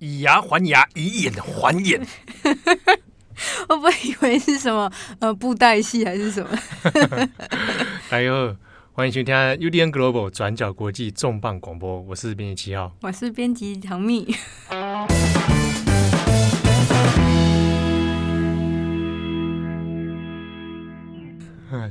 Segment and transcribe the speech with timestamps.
[0.00, 2.00] 以牙还牙，以眼还眼。
[3.68, 4.88] 我本以为是什么
[5.18, 6.48] 呃布袋戏还是什么。
[8.10, 8.56] 哎呦，
[8.92, 14.24] 欢迎收听 UDN Global 转角国际重磅广播，我是编辑七号，我是编辑唐蜜。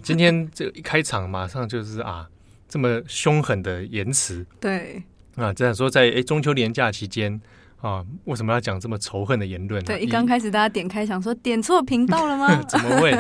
[0.02, 2.30] 今天这一开场，马上就是啊，
[2.70, 4.46] 这么凶狠的言辞。
[4.62, 5.04] 对
[5.36, 7.42] 啊，这样说在诶中秋连假期间
[7.82, 9.84] 啊，为什么要讲这么仇恨的言论？
[9.84, 12.62] 对，一刚开始大家点开想说点错频道了吗？
[12.68, 13.16] 怎么会？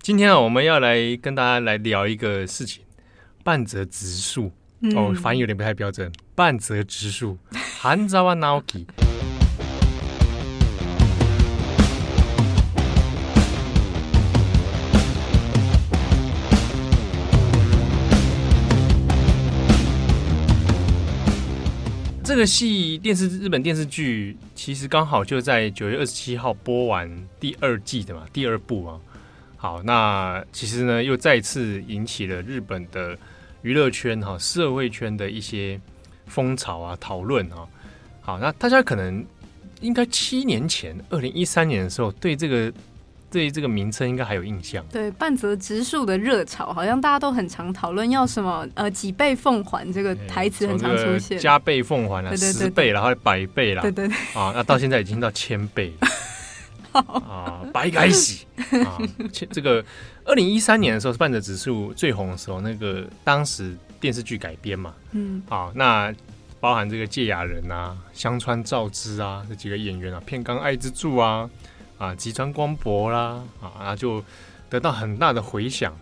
[0.00, 2.82] 今天啊，我们要来跟大家来聊一个事情，
[3.44, 4.50] 半泽直树。
[4.80, 6.10] 嗯、哦，发音有点不太标准。
[6.34, 7.38] 半泽直树，
[7.80, 8.20] 半泽
[8.66, 9.11] 直树。
[22.24, 29.00] 这个戏电视日本电视剧其实刚好就在九月二十七号播完第二季的嘛，第二部啊。
[29.56, 33.18] 好，那其实呢又再次引起了日本的
[33.62, 35.80] 娱乐圈哈、社会圈的一些
[36.26, 37.66] 风潮啊、讨论啊。
[38.20, 39.24] 好，那大家可能
[39.80, 42.72] 应该七年前，二零一三年的时候，对这个。
[43.32, 44.84] 对这个名称应该还有印象。
[44.92, 58.46] 对，半泽直树的热潮，好像大家都很常讨论要什么呃几倍奉还这个台词很常出现，加倍奉还了、啊，十倍了，还有百倍了，对对对啊，那到现在已经到千倍了 啊，白开喜
[58.84, 59.00] 啊，
[59.50, 59.82] 这个
[60.26, 66.14] 二零一三年的时候是半泽直树最红的时候，那个当时电视剧改编嘛，嗯，啊，那
[66.60, 71.48] 包含这个芥雅人啊、香川照之啊这几个演员啊，片冈爱之助啊。
[72.02, 74.20] 啊，吉川光博啦，啊，那就
[74.68, 75.96] 得到很大的回响。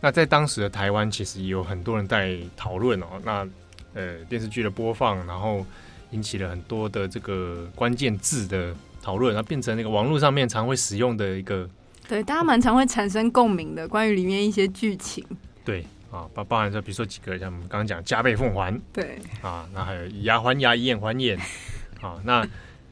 [0.00, 3.06] 那在当时的台湾，其实也有很多人在讨论哦。
[3.22, 3.46] 那
[3.94, 5.64] 呃，电视剧的播放，然后
[6.10, 11.70] 引起了很多的这个关键字的讨论，然后变成那个网络上面常会使用的一个。
[12.08, 15.24] 对，大家蛮常会产生共鸣的，关于里面一些剧情。
[15.64, 18.76] 对啊，包包含说，比如说几个，像我们刚刚讲加倍奉还。
[18.92, 21.38] 对啊，那还有以牙还牙，以眼还眼。
[22.00, 22.44] 啊，那。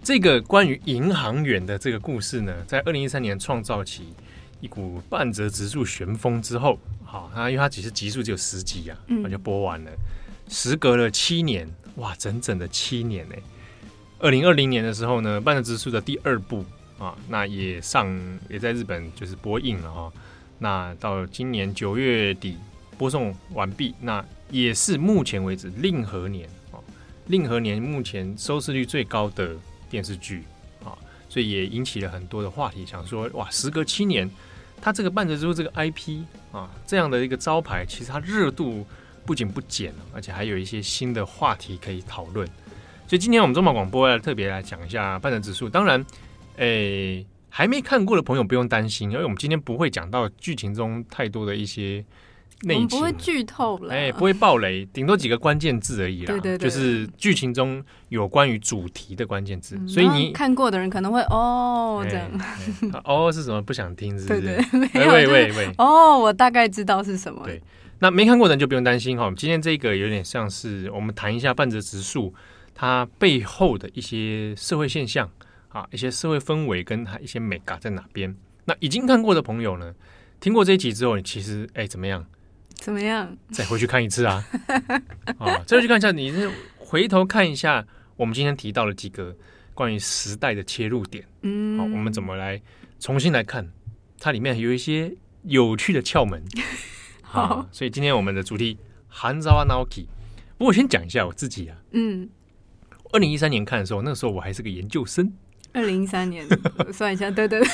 [0.04, 4.12] 这个关于银行员的这个故事呢，在二零一三年创造起
[4.60, 9.90] 一股半泽直树旋风之后，好，那因为它只是集数只有十集啊，那就播完了。
[10.48, 13.36] 时隔了七年，哇，整整的七年呢。
[14.18, 16.64] 二零二零年的时候呢，半泽直树的第二部
[16.98, 18.12] 啊，那也上
[18.48, 20.12] 也在日本就是播映了哈。
[20.58, 22.58] 那到今年九月底
[22.98, 26.82] 播送完毕，那也是目前为止令和年啊，
[27.28, 29.54] 令和年目前收视率最高的。
[29.92, 30.42] 电视剧
[30.82, 30.96] 啊，
[31.28, 32.86] 所以也引起了很多的话题。
[32.86, 34.28] 想说，哇，时隔七年，
[34.80, 38.86] 他这个半泽直树这个 IP 啊，这样的一个招牌，其实它热度
[39.26, 42.46] 不仅不减，而且还有一些新的话题可以讨论。
[43.06, 45.68] 所以今天我们中广广播要特别来讲一下半泽直树。
[45.68, 46.02] 当然，
[46.56, 52.02] 诶，还没看过的朋友不用担心，因为我们今天不会讲到剧情中太多的一些。
[52.62, 56.26] 我们不会剧透了，哎，不会爆雷，顶多几个关键字而已啦。
[56.26, 62.30] 对对对，就是剧情中有关于主题的关键字，嗯、所以你看过的人可能会哦这样。
[63.04, 63.60] 哦是什么？
[63.60, 64.60] 不想听是不是？
[64.94, 65.74] 喂喂喂。
[65.78, 67.42] 哦，我大概知道是什么。
[67.44, 67.60] 对，
[67.98, 69.32] 那没看过的人就不用担心哈。
[69.36, 72.32] 今天这个有点像是我们谈一下半泽直树
[72.74, 75.28] 它背后的一些社会现象
[75.70, 78.34] 啊，一些社会氛围跟它一些美感在哪边。
[78.64, 79.92] 那已经看过的朋友呢，
[80.38, 82.24] 听过这一集之后，你其实哎怎么样？
[82.82, 83.38] 怎么样？
[83.52, 84.44] 再回去看一次啊！
[85.38, 89.36] 啊， 再回去看一下，你是回头看一下我们今天提到了几个
[89.72, 91.24] 关于时代的切入点。
[91.42, 92.60] 嗯，好，我们怎么来
[92.98, 93.70] 重新来看
[94.18, 96.42] 它里面有一些有趣的窍门。
[97.22, 98.76] 好，所以今天我们的主题
[99.08, 99.48] 半泽
[99.88, 100.08] 直树。
[100.58, 101.76] 不过我先讲一下我自己啊。
[101.92, 102.28] 嗯，
[103.12, 105.32] 二零一三年看的时候，那个时候我还是个研究生。
[105.72, 106.46] 二零一三年，
[106.92, 107.68] 算一下，对对对，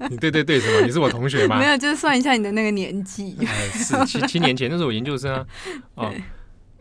[0.08, 0.86] 你对对对什么？
[0.86, 1.58] 你是我同学吗？
[1.60, 3.36] 没有，就是算一下你的那个年纪。
[3.44, 5.46] 哎，是七七年前，那是我研究生啊。
[5.96, 6.14] 哦，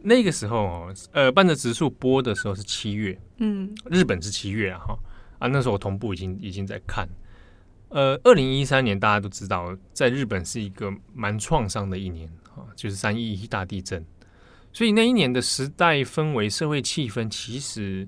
[0.01, 4.97] 那个时候哦，呃，半泽直树播的时候是七月，嗯，日本是七月啊，哈
[5.39, 7.07] 啊，那时候我同步已经已经在看。
[7.89, 14.05] 呃，二零一三年大家都知道，在日本是一个蛮创伤的一年啊，就是三一一大地震，
[14.71, 18.07] 所以那一年的时代氛围、社会气氛其实。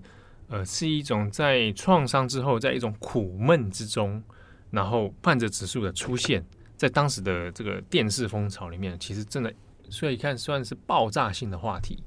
[0.52, 4.22] 呃，是一种在创伤之后，在一种苦闷之中，
[4.70, 6.46] 然后半泽指数的出现，
[6.76, 9.54] 在当时的这个电视风潮里面，其实真的，
[9.90, 12.04] 所以看算是爆炸性的话题。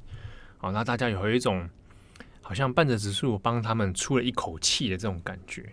[0.58, 1.66] 好，那大家有一种
[2.42, 5.72] 好像半泽指数帮他们出了一口气的这种感觉。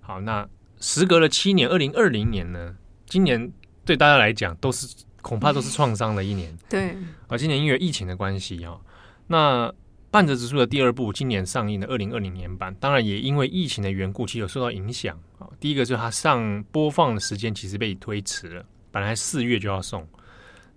[0.00, 0.44] 好，那
[0.80, 2.76] 时隔了七年，二零二零年呢，
[3.06, 3.52] 今年
[3.84, 4.92] 对大家来讲都是
[5.22, 6.52] 恐怕都是创伤的一年。
[6.68, 6.96] 对，
[7.28, 8.80] 而今年因为疫情的关系啊，
[9.28, 9.72] 那。
[10.18, 15.48] 半泽直树的第二部今年上映的二零二零年版，当然也因为疫情的缘故，其实有受到影响啊。
[15.60, 20.04] 第一个就是它上播放的时间其实被推迟了，本来四月就要送，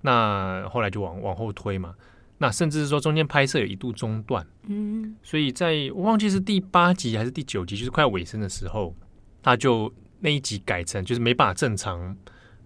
[0.01, 1.95] 那后来就往往后推嘛。
[2.37, 8.95] 那甚至是说中间拍摄有一度中断，嗯，所以在我忘记是第八集还是第九集，就是快要尾声的时候，
[9.41, 12.15] 他就那一集改成就是没办法正常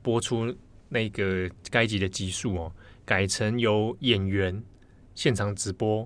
[0.01, 0.53] 播出
[0.89, 2.69] 那个该集的集数哦，
[3.05, 4.61] 改成由演员
[5.13, 6.05] 现场直播。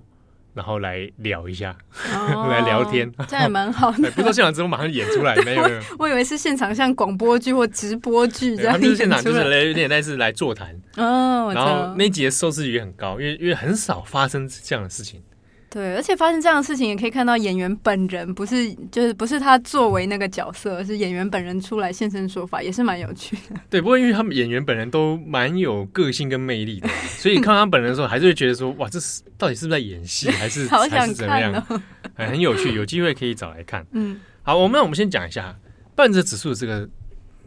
[0.54, 1.76] 然后来聊一下，
[2.12, 4.10] 哦、来聊天，这样也蛮好的。
[4.10, 5.80] 不是现场直播马上演出来，没有没有。
[5.98, 8.72] 我以为是现场像广播剧或直播剧这样。
[8.72, 10.68] 他们就是现场就是来有点类似来座谈。
[10.96, 15.22] 哦，然后那集的收视率也很高，因为因为很少发生这样的事情。
[15.70, 23.54] 对，而且发生这样的事情，也可以看到演员本人不是，就是不是他作为那个角色，而是演员本人出来现身说法，也是蛮有趣的。
[23.70, 31.82] 对，不过因为他们演员本人都蛮有个性跟魅力的，所以看他本人的时候，还是会觉得说，哇，这是到底是不是在演戏，还是好想看哦，还是怎么样？
[32.16, 33.86] 很有趣，有机会可以找来看。
[33.92, 35.56] 嗯，好，我们那我们先讲一下
[35.94, 36.88] 半泽直树这个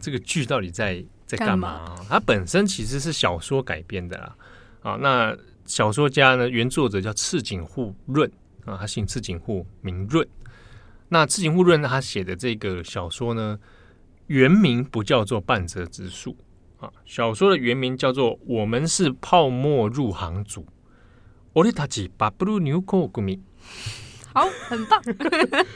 [0.00, 1.94] 这个剧到底在在干嘛？
[2.08, 4.34] 它本身其实是小说改编的啦。
[4.82, 5.36] 啊，那。
[5.65, 8.29] 小说家呢，原作者叫赤井户润
[8.65, 10.27] 啊，他姓赤井户，名润。
[11.09, 13.59] 那赤井户润他写的这个小说呢，
[14.27, 16.35] 原名不叫做半泽直树
[16.79, 20.61] 啊，小说的原名叫做《我们是泡沫入行组》。
[21.53, 23.39] 俺たちバブル入行组。
[24.33, 25.01] 好，很棒。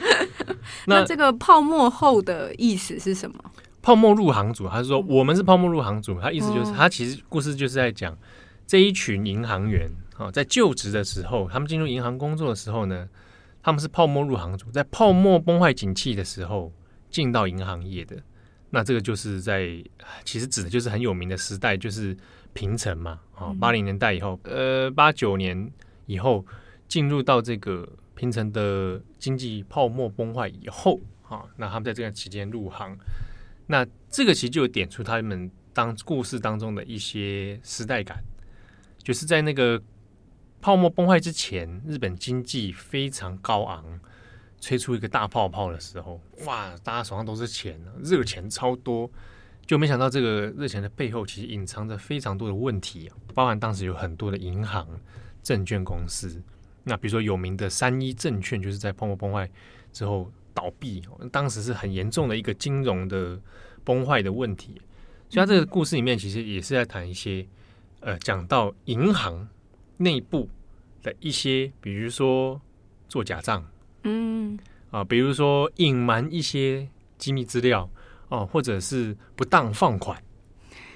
[0.85, 3.37] 那这个泡沫后的意思是什么？
[3.81, 8.17] 泡沫入行组，他是说我们是泡沫入行组，他意思就是，他其实故事就是在讲。
[8.68, 13.08] 这一群银行员啊，在就职的时候，他们进入银行工作的时候呢，
[13.62, 16.70] 他们是泡沫入行组，在泡沫崩坏景气的时候
[17.08, 18.14] 进到银行业的。
[18.68, 19.82] 那这个就是在
[20.22, 22.14] 其实指的就是很有名的时代，就是
[22.52, 25.72] 平成嘛，啊，八零年代以后，呃，八九年
[26.04, 26.44] 以后
[26.86, 32.94] 进入到这个平成的经济泡沫崩坏以后啊，那他们在这个期间入行，
[33.66, 38.22] 那这个其实就有点出他们当故事当中的一些时代感。
[39.08, 39.82] 就是在那个
[40.60, 43.98] 泡沫崩坏之前，日本经济非常高昂，
[44.60, 49.10] 吹出一个大泡泡的时候，哇，大家手上都是钱，热钱超多，
[49.64, 54.86] 就没想到这个热钱的背后其实隐藏着非常多的问题，包含当时有很多的银行、
[55.42, 56.42] 证券公司，
[56.84, 59.50] 那比如说有名的三一证券，就是在泡沫崩坏
[59.90, 61.02] 之后倒闭，
[61.32, 63.40] 当时是很严重的一个金融的
[63.84, 64.74] 崩坏的问题，
[65.30, 67.46] 所以他这个故事里面其实也是在谈一些。
[68.00, 69.48] 呃，讲到银行
[69.96, 70.48] 内部
[71.02, 72.60] 的一些，比如说
[73.08, 73.64] 做假账，
[74.04, 74.58] 嗯，
[74.90, 77.90] 啊，比如说隐瞒一些机密资料，
[78.28, 80.22] 哦、啊，或者是不当放款，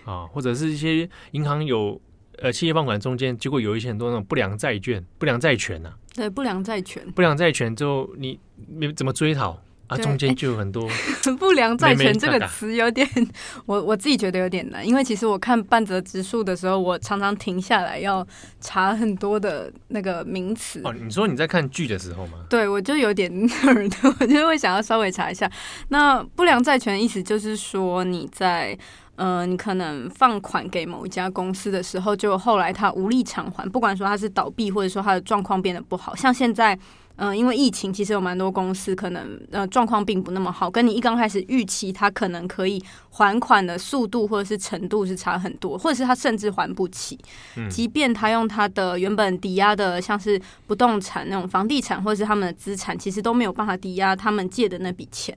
[0.05, 2.01] 啊，或者是一些银行有
[2.39, 9.61] 呃企业放款中间，结果有一些很多那种不良债券、不良债权呐、啊，对，不良债权，不良债权之后你你怎么追讨？
[9.93, 10.89] 啊，中间就有很多
[11.39, 13.09] 不良债权这个词有点，
[13.67, 18.27] 我我自己觉得有点难，因为其实我看半泽直树的时候，我常常停下来要
[18.61, 20.81] 查很多的那个名词。
[20.85, 22.39] 哦，你说你在看剧的时候吗？
[22.49, 23.31] 对，我就有点
[23.65, 25.51] 耳朵，我就会想要稍微查一下。
[25.89, 28.77] 那不良债权的意思就是说，你在
[29.17, 36.79] 呃，你可能放款给某一家公司的时候，就后来他无力偿还，不管说他是倒闭，或者说他的状况变得不好，像现在。
[37.17, 47.19] 嗯、呃，因为疫情，其实有蛮多公司可能呃状况并不那么好，跟你一刚开始预期它可能可以还款的速度或者是程度是差很多，或者是它甚至还不起。
[47.57, 55.37] 嗯，即便他用他的原本抵押的像是不动产那种房地产，或者是他们的资产，其实都没有办法抵押他们借的那笔钱。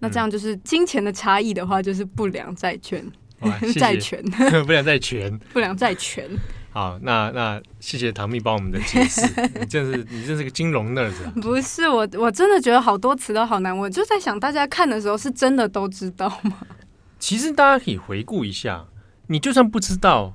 [0.00, 3.00] 那这样就是金钱的差异的话，就是不良债权，
[3.78, 4.20] 债权，
[4.66, 6.28] 不良债权， 不良债权。
[6.72, 9.20] 好，那那谢谢唐蜜帮我们的解释。
[9.60, 11.32] 你真是你真是个金融 nerd 啊！
[11.42, 13.76] 不是我，我真的觉得好多词都好难。
[13.76, 16.58] 我就在想，大家看的时候是真的都知道吗？
[17.20, 18.86] 其实大家可以回顾一下，
[19.26, 20.34] 你就算不知道，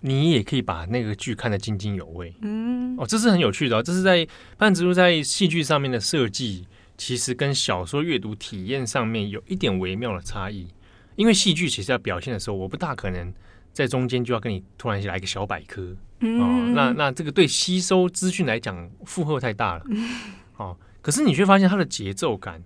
[0.00, 2.34] 你也可以把那个剧看得津津有味。
[2.42, 3.82] 嗯，哦，这是很有趣的哦。
[3.82, 4.26] 这是在
[4.58, 6.66] 半泽直树在戏剧上面的设计，
[6.98, 10.66] 其实跟小说阅读体验上面有一点微妙的差异。
[11.14, 13.32] 因为戏剧其实要表现的时候，我不大可能。
[13.74, 19.84] 在中间就要跟你突然来一个小百科，嗯、哦，那那这个对吸收资讯来讲负荷太大了，
[20.56, 22.62] 哦，可是你却发现它的节奏感，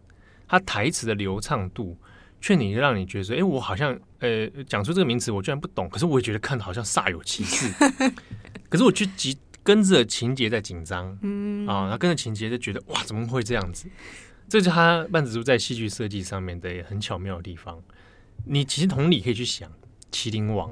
[0.46, 1.96] 它台词的流畅度，
[2.40, 7.72] 却你让你觉得说，哎，我好像呃讲出这个名词我居然不懂，可是我也觉得看的好像煞有其事，
[8.68, 13.88] 可是我却紧跟着情节在紧张，嗯啊，然后跟着情节就觉得哇，怎么会这样子？
[14.48, 17.82] 这就是他半泽直树在戏剧设计上面的很巧妙的地方。
[18.46, 19.68] 你其实同理可以去想
[20.12, 20.70] 《麒麟王》。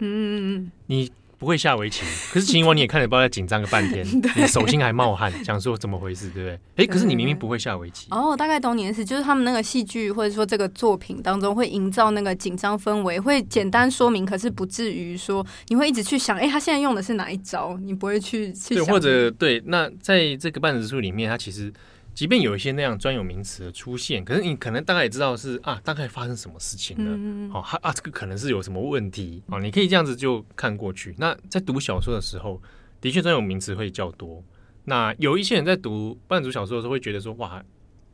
[0.00, 2.02] 嗯，你不会下围棋，
[2.32, 4.04] 可是秦王你也看得不知道在紧张个半天，
[4.36, 6.84] 你手心还冒汗，想说怎么回事，对不对？
[6.84, 8.08] 哎，可是你明明不会下围棋。
[8.10, 17.78] 哦，大概懂你的意思，就是他们那个戏剧或者说这个作品当中会营造那个紧张氛围，会简单说明，可是不至于说你会一直去想，哎，他现在用的是哪一招？
[17.82, 18.84] 你不会去去想。
[18.84, 21.72] 对，或者对，那在这个半泽直树里面，他其实。
[22.18, 27.12] 即便有一些那样专有名词的出现，可是你可能大概也知道是啊，大概发生什么事情了。
[27.16, 31.14] 嗯、哦，啊，这个可能是有什么问题哦，你可以这样子就看过去。
[31.18, 32.60] 那在读小说的时候，
[33.00, 34.42] 的确专有名词会较多。
[34.86, 37.62] 那有一些人在读半读小说的时候，会觉得说哇，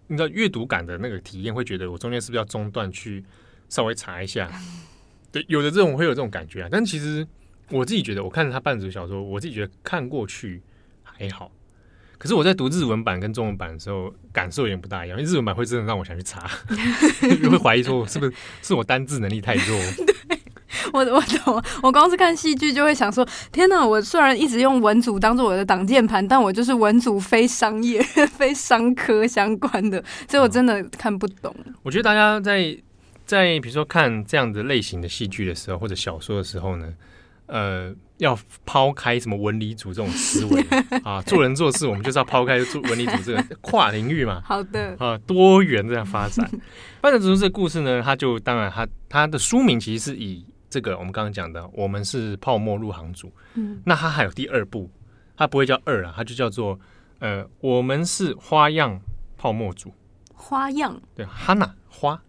[0.09, 3.25] 你知道阅读感的那个体验，会觉得我中间是不是要中断去
[3.71, 4.53] 稍微查一下？
[5.33, 6.69] 对，有的这种会有这种感觉啊。
[6.71, 7.27] 但其实
[7.71, 10.63] 我自己觉得，我看他半读小说，我自己觉得看过去
[11.03, 11.51] 还好。
[12.25, 15.19] 可是我在读日文版跟中文版的时候，感受有点不大一样。
[15.19, 16.51] 因为日文版会真的让我想去查，
[17.43, 19.79] 就 会怀疑说是不是是我单字能力太弱。
[20.27, 20.39] 对，
[20.95, 21.63] 我我懂。
[21.83, 23.87] 我光是看戏剧就会想说：天哪！
[23.87, 28.03] 我虽然一直用文组当做我的挡箭盘，但我就是文组非商业、
[28.33, 31.55] 非商科相关的，所以我真的看不懂。
[31.67, 32.75] 嗯、我觉得大家在
[33.27, 36.91] 在比如说看这样的类型的戏剧的时候，或者小说的时候呢，
[37.49, 37.95] 呃。
[38.19, 40.65] 要抛开什么文理组这种思维
[41.03, 44.41] 啊，做人做事我们就是要抛开做文理组这个 跨领域嘛。
[44.45, 46.49] 好的啊，多元这样发展。
[47.01, 53.33] 半泽直树这个故事呢，它就当然它它的书名其实是以这个我们刚刚讲的，我们是泡沫入行组。
[53.55, 54.91] 嗯，那它还有第二部，
[55.37, 56.79] 它不会叫二啊，它就叫做
[57.19, 59.01] 呃，我们是花样
[59.37, 59.93] 泡沫组。
[60.33, 62.21] 花样对，哈娜花。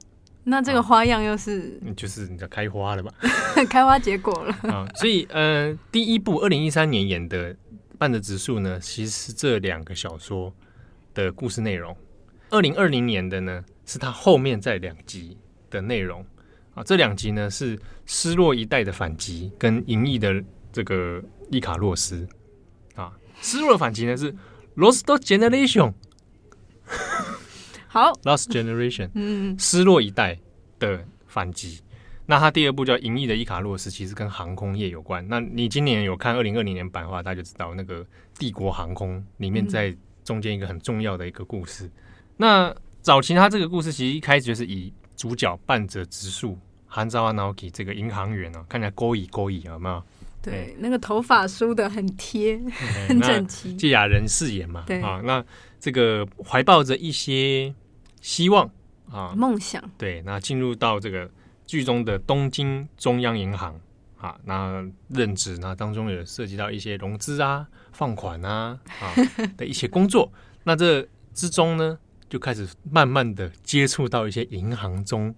[0.47, 3.11] 那这个花样又是，啊、就是你叫开花了吧？
[3.67, 4.87] 开花结果了啊！
[4.95, 7.51] 所以，呃，第一部二零一三年演的
[7.97, 10.53] 《半泽直树》呢，其实是这两个小说
[11.15, 11.97] 的故事内容。
[12.51, 15.35] 二零二零年的呢，是他后面在两集
[15.71, 16.23] 的内容
[16.75, 16.83] 啊。
[16.83, 22.27] 这两集呢是失落一代的反击跟银翼的这个伊卡洛斯
[22.93, 23.11] 啊。
[23.41, 24.31] 失落的反击呢是
[24.75, 25.93] Lost Generation。
[27.95, 30.37] 好，Lost Generation，嗯，失落一代
[30.79, 31.79] 的反击。
[32.25, 35.25] 那他第二部叫《银翼的伊卡洛斯》，其实跟航空业有关。
[35.29, 38.05] 那你今年有看二零二零年版的话，大家就知道那个
[38.37, 41.85] 帝国航空里面在中间一个很重要的一个故事。
[41.85, 41.91] 嗯、
[42.35, 50.03] 那早期他这个故事其实一开始就是以主角半泽直树、韩泽阿直树这个银行员啊，看起来勾引勾引，有没有？
[50.41, 53.73] 对，欸、那个头发梳的很贴，欸、 很整齐。
[53.77, 55.41] 堺雅人饰演嘛，对啊，那
[55.79, 57.73] 这个怀抱着一些。
[58.25, 58.67] 希望
[59.11, 61.29] 啊，梦想对，那进入到这个
[61.67, 63.79] 剧中的东京中央银行
[64.17, 69.13] 啊，那任职，那当中有涉及到一些融资啊、放款啊啊
[69.55, 70.33] 的一些工作。
[70.63, 75.33] 那这之中呢，就开始慢慢的接触到一些银行中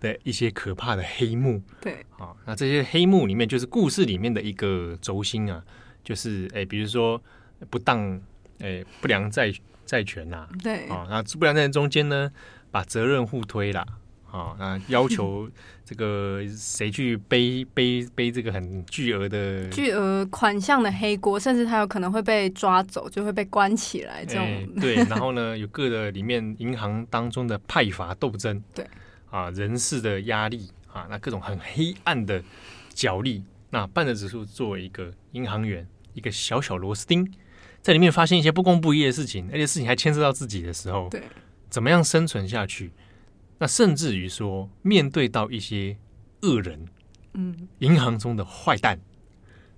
[0.00, 1.62] 的一些可怕的黑幕。
[1.78, 5.62] 对啊，那这些黑幕里面，就是故事里面的一个轴心啊，
[6.02, 7.22] 就是哎，比如说
[7.68, 8.18] 不当
[8.60, 9.52] 哎不良债。
[9.90, 12.30] 债权呐、啊，对啊，那不然在中间呢，
[12.70, 13.84] 把责任互推啦，
[14.30, 15.50] 啊，那要求
[15.84, 24.68] 这个谁去背背背这个很巨额的 巨额款项的黑锅，甚至他有可能会被抓走，就会被关起来这种、欸。
[24.80, 28.86] 对， 然后呢，有各的里面银行当中的派阀斗争，对
[29.28, 32.40] 啊，人事的压力啊，那各种很黑暗的
[32.94, 33.42] 角力。
[33.72, 37.28] 那半泽直树作为一个银行员，一个小小螺丝钉。
[37.82, 41.22] 在里面发现一些不公不义的事情，而且事情还牵涉到自己的时候，对，
[41.68, 42.92] 怎么样生存下去？
[43.58, 45.96] 那甚至于说，面对到一些
[46.42, 46.86] 恶人，
[47.34, 48.98] 嗯，银行中的坏蛋，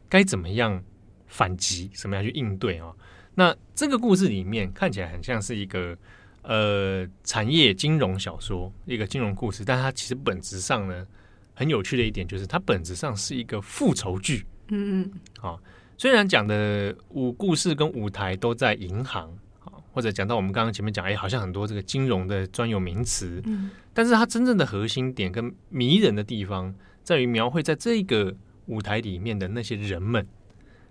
[0.09, 0.83] 该怎么样
[1.27, 1.91] 反击？
[1.95, 2.93] 怎么样去应对啊？
[3.35, 5.97] 那这个故事里面看起来很像是一个
[6.43, 11.07] 呃产业金融小说，一个金融故事，但它其实本质上呢，
[11.55, 15.61] 很有趣的一点就是，它本质上是一个复仇剧，嗯嗯，好。
[16.03, 19.31] 虽然讲的舞故事跟舞台都在银行
[19.61, 28.35] 啊，或者讲到我们刚刚前面讲，哎，好像很多这个金融的专有名词，嗯，但是它真正的核心点跟迷人的地方，在于描绘在这个
[28.67, 30.27] 舞台里面的那些人们，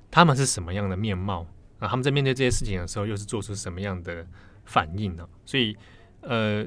[0.10, 1.46] 他们是什么样的面貌
[1.80, 1.90] 啊？
[1.90, 4.26] 他们在面对这些事情的时候，又是做出什么样的
[4.64, 5.28] 反应呢？
[5.46, 5.76] 所以，
[6.22, 6.66] 呃，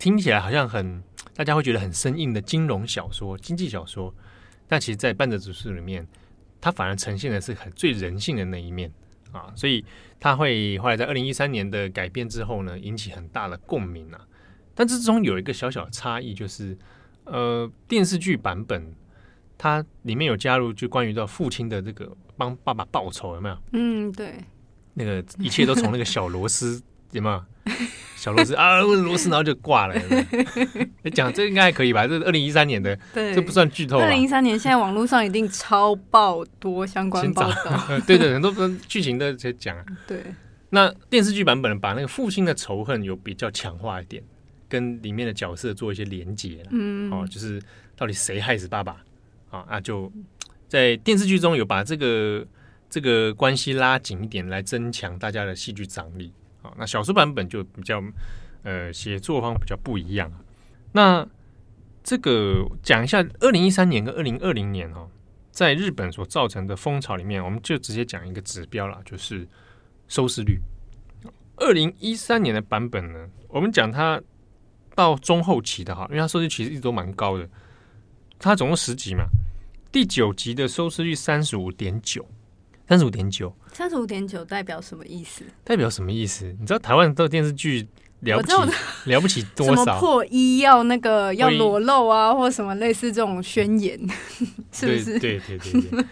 [0.00, 1.00] 听起来好像很
[1.32, 4.12] 大家会觉得很生硬的金融小说、经济小说，
[4.66, 6.04] 但其实，在半泽直树里面。
[6.60, 8.92] 它反而呈现的是很最人性的那一面
[9.32, 9.84] 啊，所以
[10.18, 14.26] 它会后来在二零一三年的改变之后呢，引起很大的共鸣啊。
[14.74, 16.76] 但这中有一个小小的差异，就是
[17.24, 18.94] 呃，电视剧版本
[19.56, 23.58] 它里面有加入就关于到父亲的这个帮爸爸报仇有没有？
[23.72, 24.34] 嗯，对，
[24.94, 26.80] 那个一切都从那个小螺丝
[27.12, 27.42] 有没有？
[28.16, 29.94] 小螺丝啊，问螺丝，然后就挂了。
[31.02, 32.04] 你 讲这应该还可以吧？
[32.06, 33.98] 这是二零一三年的，对，这不算剧透。
[33.98, 38.00] 二零一三年，现在网络上一定超爆多相关报道。
[38.06, 38.52] 对对，很多
[38.88, 39.76] 剧情都在讲。
[40.06, 40.20] 对，
[40.70, 44.20] 那电视剧版本把那个父亲的仇恨有比较强化一点，
[44.68, 46.64] 跟里面的角色做一些连结。
[46.70, 47.62] 嗯，哦，就是
[47.96, 48.96] 到底谁害死爸爸
[49.50, 49.64] 啊？
[49.70, 50.10] 那就
[50.66, 52.44] 在电视剧中有把这个
[52.90, 56.32] 这个关系拉紧一点，来增强大家的戏剧张力。
[56.76, 58.02] 那小说版本就比较，
[58.62, 60.30] 呃，写作方比较不一样。
[60.92, 61.26] 那
[62.02, 65.08] 这个讲一下，二零一三年跟二零二零年哦，
[65.50, 69.46] 在日本所造成的风潮里面，我们就直接讲一个指标了，就是
[70.08, 70.58] 收视率。
[71.56, 74.20] 二零一三年的版本呢，我们讲它
[74.94, 77.48] 到中后期的哈，因为它收视其实一直都蛮高的，
[78.38, 79.24] 它总共十集嘛，
[79.90, 82.26] 第九集的收视率三十五点九。
[82.88, 85.44] 三十五点九，三十五点九代表什么意思？
[85.62, 86.46] 代表什么意思？
[86.58, 87.86] 你知道台湾的电视剧
[88.20, 88.52] 了不起
[89.04, 90.00] 了不起多少？
[90.00, 94.00] 破衣要那个要裸露啊，或什么类似这种宣言，
[94.72, 95.18] 是不是？
[95.18, 96.04] 对对对对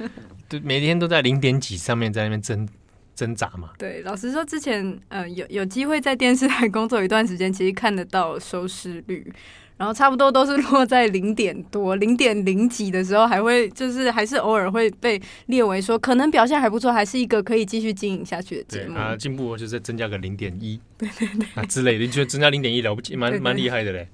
[0.49, 2.69] 对，每天都在零点几上面在那边挣
[3.15, 3.71] 挣扎嘛。
[3.79, 9.33] 对，老实说，之前呃有有机会在电视台工作一段时间，其实看得到收视率。
[9.77, 18.97] 然后差不多都是落在零点多、 零点零几的时候，还会就是还是偶尔会被列为说可能表现还不错，还是一个可以继续经营下去的节目。
[18.97, 24.09] 啊，进步就是增加个零点一，对对对啊之类的，你觉得增加零点一了不起，蛮蛮厉害的嘞。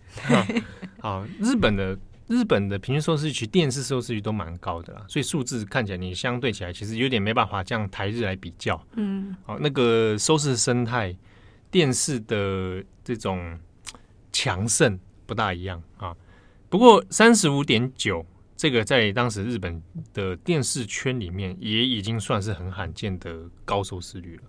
[0.99, 8.85] 好，日本的日本的平均收视率，电视收视率都蛮高的啦，所以数字看起来你相对起来其实有点没办法这样台日来比较。
[8.97, 11.15] 嗯，好，那个收视生态，
[11.71, 13.57] 电视的这种
[14.33, 14.99] 强盛。
[15.33, 16.15] 不大一样啊，
[16.69, 18.25] 不过三十五点九
[18.55, 24.43] 这个在当时日本的电视圈里面也已经算是很罕见的高收视率了。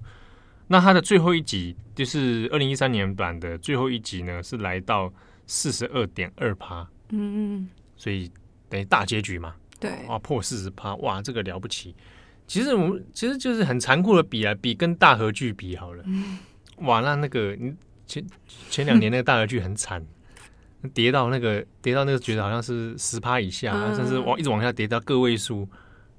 [0.68, 5.12] 那它的最后一集就是二零一三年版的最后一集呢，是来到
[5.48, 8.30] 四十二点二趴，嗯嗯，所以
[8.70, 11.96] 等于大结局嘛，对，啊，破四十趴，哇，这个了不起。
[12.46, 16.04] 其实我们其实就是很残酷的比啊，比跟大和剧比好了，
[16.78, 17.74] 哇，那那个你
[18.06, 18.24] 前
[18.70, 20.06] 前两年那个大和剧很惨。
[20.94, 25.68] 跌到那个，跌到那个，觉得好像是十趴以下，嗯、甚至往一直往下跌到个位数，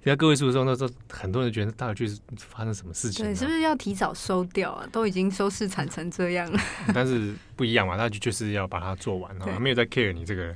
[0.02, 4.86] 跌到个位数的时候，那时候很多人觉得大概就是发生什么事情，对，是不是要提早收掉啊？
[4.90, 6.58] 都已经收视惨成这样了，
[6.94, 10.54] 但是不一样嘛，他就就是要把它做完哈，没有在 care 你这个。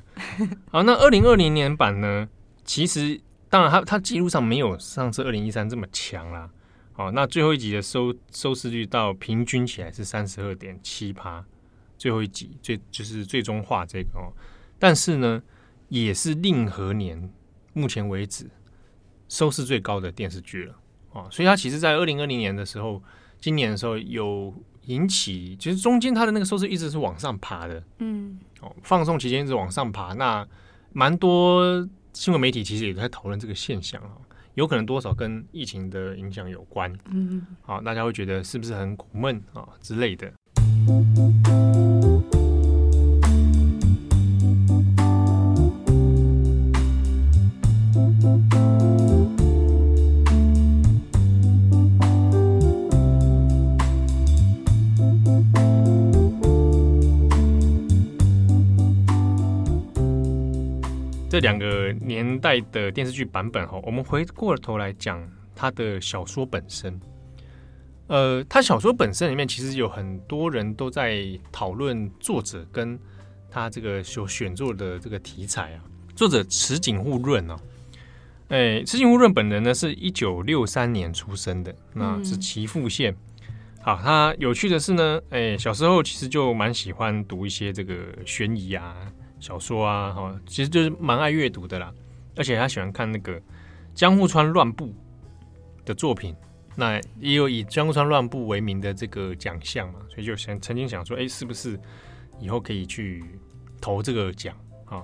[0.71, 2.29] 好，那二零二零年版呢？
[2.65, 6.51] 其实当然它，它它记录上没有上次二零一三这么强啦。
[6.93, 11.45] 好，那最后一集的收收视率到平均起来是三十二点七趴。
[11.99, 14.33] 最后一集最就是最终话这个哦，
[14.79, 15.43] 但是呢，
[15.89, 17.31] 也是令和年
[17.75, 18.49] 目前为止
[19.29, 20.75] 收视最高的电视剧了
[21.11, 23.03] 哦，所以它其实，在二零二零年的时候，
[23.41, 24.55] 今年的时候有
[24.87, 30.47] 引起，其实中间它的那个收视一直是往上爬的，嗯，哦，放送期间一直往上爬，那
[30.93, 34.17] 蛮多新闻媒体其实也在讨论这个现象啊，
[34.55, 40.33] 有可能多少跟疫情的影响有关，嗯，好，大家会觉得是不是很苦闷啊之类的。
[61.39, 65.25] 这两个年代的电视剧版本哈，我们回过头来讲
[65.55, 67.01] 他的小说本身。
[68.09, 72.99] 呃，他小说本身里面其实有很多人都在讨论作者跟
[73.49, 75.85] 他这个所选作的这个题材啊。
[76.17, 77.57] 作者池井户润哦，
[78.49, 83.17] 哎，池井户润本人呢是一九六三年出生的，那是岐阜县。
[83.81, 87.95] 好，他有趣的是呢，哎，小时候其实就蛮喜欢读一些这个
[88.27, 88.97] 悬疑啊
[89.41, 91.93] 小说啊，哈，其实就是蛮爱阅读的啦。
[92.37, 93.41] 而且他喜欢看那个
[93.95, 94.95] 江户川乱步
[95.85, 96.35] 的作品。
[96.77, 101.77] 那也有以江户川乱步为名的这个奖项嘛，所以就想曾经想说，哎、是不是
[102.39, 103.25] 以后可以去
[103.81, 105.03] 投这个奖啊？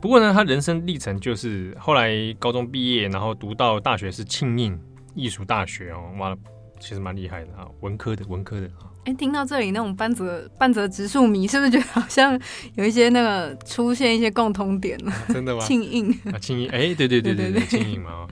[0.00, 4.80] 不过呢，他人生历程就是后来高中毕业，然后读到大学是庆应
[5.14, 6.34] 艺术大学哦，哇，
[6.78, 8.88] 其实蛮厉害的啊，文科的文科的啊。
[9.04, 12.38] 哎、欸，听到这里，那种半泽半泽直树迷是不是觉得好像
[12.74, 15.24] 有一些那个出现一些共通点呢、啊？
[15.32, 15.60] 真的吗？
[15.64, 18.26] 庆应啊，庆应，哎、欸，对对对对对，庆应嘛，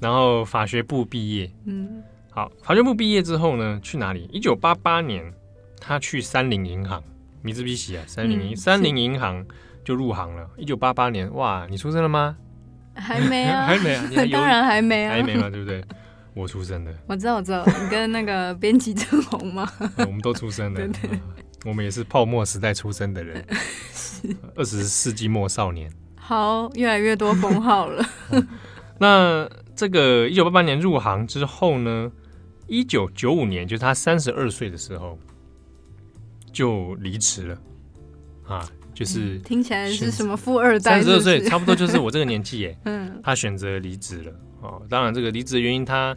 [0.00, 2.02] 然后法学部毕业， 嗯。
[2.30, 4.28] 好，法学部毕业之后呢，去哪里？
[4.32, 5.24] 一九八八年，
[5.80, 7.02] 他去三菱银行，
[7.42, 9.44] 米兹比喜啊，三菱银、嗯、三菱银行
[9.84, 10.48] 就入行了。
[10.56, 12.36] 一九八八年，哇，你出生了吗？
[12.94, 15.82] 还没啊， 还没啊，当然还没啊，还没嘛，对不对？
[16.38, 16.94] 我出生的。
[17.06, 19.70] 我知道，我知道，你跟那个 编辑郑红吗？
[19.98, 20.86] 我们都出生的。
[20.86, 21.20] 对对对，
[21.64, 23.44] 我们也是泡沫时代出生的人，
[24.54, 25.90] 二十世纪末少年。
[26.16, 28.04] 好，越来越多封号了。
[28.98, 32.10] 那这个一九八八年入行之后呢，
[32.66, 35.18] 一九九五年就是他三十二岁的时候
[36.52, 37.58] 就离职了
[38.46, 38.68] 啊。
[38.94, 41.00] 就是、嗯、听起来是什么富二代？
[41.00, 42.76] 三十二岁，差不多就是我这个年纪耶。
[42.84, 44.82] 嗯，他选择离职了哦。
[44.88, 46.16] 当然，这个离职的原因，他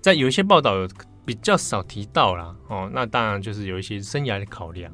[0.00, 0.88] 在有一些报道有
[1.24, 2.54] 比较少提到啦。
[2.68, 2.90] 哦。
[2.92, 4.92] 那当然就是有一些生涯的考量，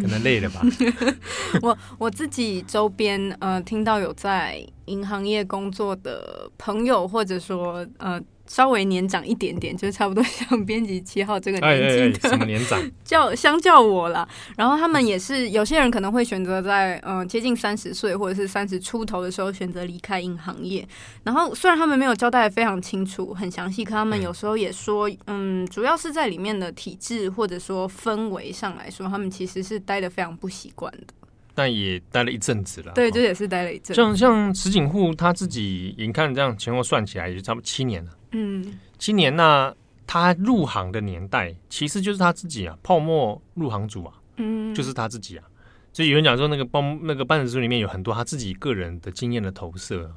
[0.00, 0.60] 可能累了吧。
[0.64, 1.14] 嗯、
[1.62, 8.20] 我我自己周边呃听到有在银行业工作的朋友，或者说呃。
[8.48, 12.82] 稍微年长一点点，就差不多像编辑七号这个年纪的，哎哎哎什么年长？
[13.04, 14.26] 叫相较我啦。
[14.56, 20.86] 然后他们也是有些人可能会选择在嗯、呃、接近三十岁或者是三十出头的时候选择离开银行业。
[21.22, 31.14] 然后虽然他们没有交代得非常清楚、很详细，可他们有时候也说，嗯，主要是在里面的体制或者说氛围上来说，他们其实是待的非常不习惯的。
[31.54, 33.94] 但也待了一阵子了，对，这也是待了一阵。
[33.94, 38.12] 像像石井户他自己，你看这样前后算起来，也就差不多七年了。
[38.32, 39.74] 嗯，今年那
[40.06, 45.44] 他入行的年代，其实就是他自己啊，泡沫入行组啊，嗯，就是他自己啊。
[45.92, 50.14] 所以有人讲说，那个帮那个半泽直树里面有很多他自己个人的经验的投射。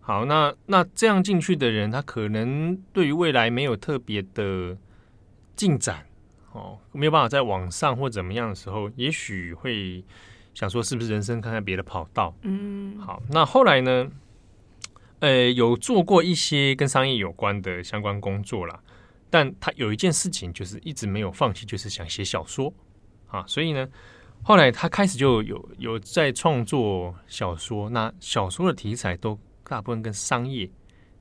[0.00, 4.76] 好，那那这样进去的人，他可能对于未来没有特别的
[5.56, 6.06] 进展
[6.52, 10.04] 哦，没有办法在网上或怎么样的时候，也许会
[10.54, 12.34] 想说，是不是人生看看别的跑道？
[12.42, 14.08] 嗯，好，那后来呢？
[15.20, 18.78] 呃，有做过一些跟商业有关的相关工作啦，
[19.30, 22.72] 但他有一件事情就是一直没有放弃，就是想写小说
[23.28, 23.44] 啊。
[23.46, 23.88] 所以呢，
[24.42, 27.88] 后来他开始就有有在创作小说。
[27.90, 30.68] 那小说的题材都大部分跟商业、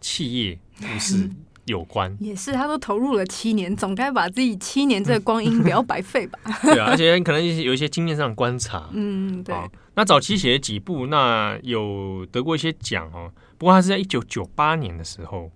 [0.02, 1.30] 企业故事
[1.64, 2.16] 有关。
[2.20, 6.38] 也是，他都投入了七年，总该把自己七年这个光阴不要白费吧？
[6.62, 8.90] 对啊，而且可能有一些经验上的观察。
[8.92, 9.56] 嗯，对。
[9.96, 13.32] 那早期写了几部，那有得过一些奖哦。
[13.58, 15.52] 不过他是在一九九八年的时候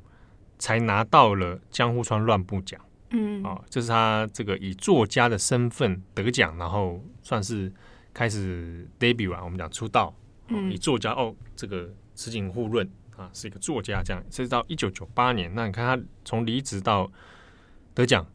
[0.57, 2.79] 才拿到了江户川乱步奖，
[3.11, 7.71] 嗯，啊，这是他这个以作家的身份得奖，然后算是
[8.13, 10.13] 开始 debut 啊，我们讲出道，
[10.47, 17.11] 嗯，以作家哦，这个石井户润啊是一个作家，这样，这是到一九九八年，那你看他从离职到
[17.93, 18.25] 得奖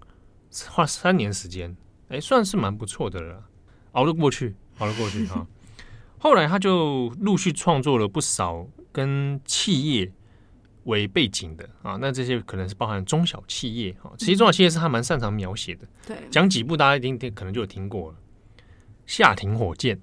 [0.70, 1.76] 花三年时间，
[2.08, 3.44] 哎，算是蛮不错的了，
[3.92, 5.46] 熬得过去，熬得过去啊。
[6.18, 10.10] 后来他就陆续创作了不少跟企业
[10.84, 15.86] 为背景的啊，那这些可能是包含中小企业啊，其实中小企业是他蛮擅长描写的。
[16.06, 18.16] 对，讲几部大家一定可能就有听过了，
[19.04, 19.96] 《夏庭火箭》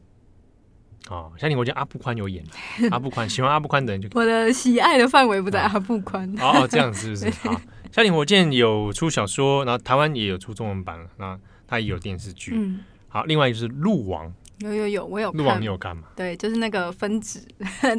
[1.15, 2.43] 啊，《夏庭火箭》阿布宽有演，
[2.91, 7.30] 阿布宽喜欢阿布宽的人就 我的喜爱的范围不在阿布宽哦，这样是不是？
[7.47, 7.54] 好，
[7.91, 12.54] 《夏庭火箭》有出小说，然后台湾也有出中文版，那它也有电视剧。
[12.56, 14.27] 嗯，好，另外就是《鹿王》。
[14.62, 15.38] 有有有，我有看。
[15.38, 16.04] 鹿王你有看吗？
[16.15, 17.45] 对，就是那个分子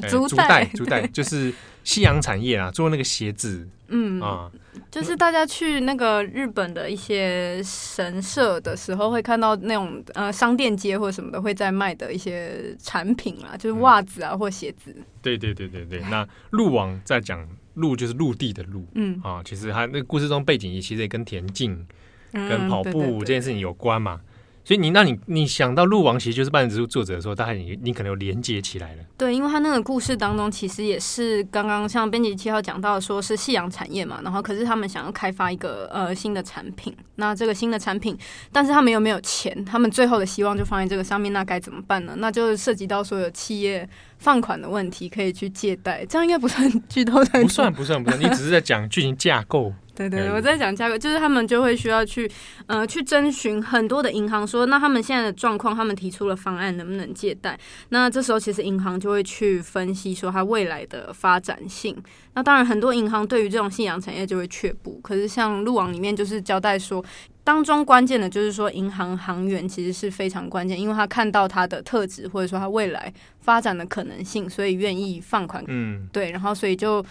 [0.08, 1.52] 竹袋， 竹袋就是
[1.84, 3.68] 西洋产业啊，做那个鞋子。
[3.94, 4.50] 嗯啊，
[4.90, 14.96] 就是大家去那个日本的一些神社的时候，会看到那种呃商店街或什么的会在卖的一些产品啊，就是袜子啊或鞋子。
[15.20, 21.86] 对对对对对，那鹿王在讲鹿就是陆地的鹿，嗯啊，其实它那个故事中背景也其实也跟田径、
[22.32, 24.22] 跟跑步这件事情有关嘛。
[24.64, 29.02] 所以你那你你想到鹿王其实就是半泽直树作者的时候，大概你你可能有连接起来了。
[29.18, 38.16] 对，因为他那个故事当中，其实也是刚刚像编辑七号讲到，说是夕阳产业嘛，然后可是他们想要开发一个呃新的产品，那这个新的产品，
[38.52, 42.14] 但是他们又没有钱，他们最后的希望就放在这个上面，那该怎么办呢？
[42.18, 43.88] 那就是涉及到所有企业
[44.22, 47.42] 放款的问题，可以去借贷，这样应该不算剧透太多。
[47.42, 49.72] 不算不算不算，你只是在讲剧情架构。
[49.94, 52.28] 对对，我在讲价格，就是他们就会需要去，
[52.64, 57.58] 呃，去征询很多的银行说，说那他们现在的状况，他们提出了方案，能不能借贷？
[57.90, 61.94] 那这时候其实银行就会去分析说它未来的发展性。
[62.32, 64.98] 那当然，很多银行对于这种信仰产业就会却步。
[65.02, 67.04] 可是像路网里面就是交代说，
[67.44, 75.64] 当中关键的就是说银行行员其实是非常关键，因为他看到他的特质或者说他未来发展的可能性，所以愿意放款。
[75.66, 77.04] 嗯，对，然后所以就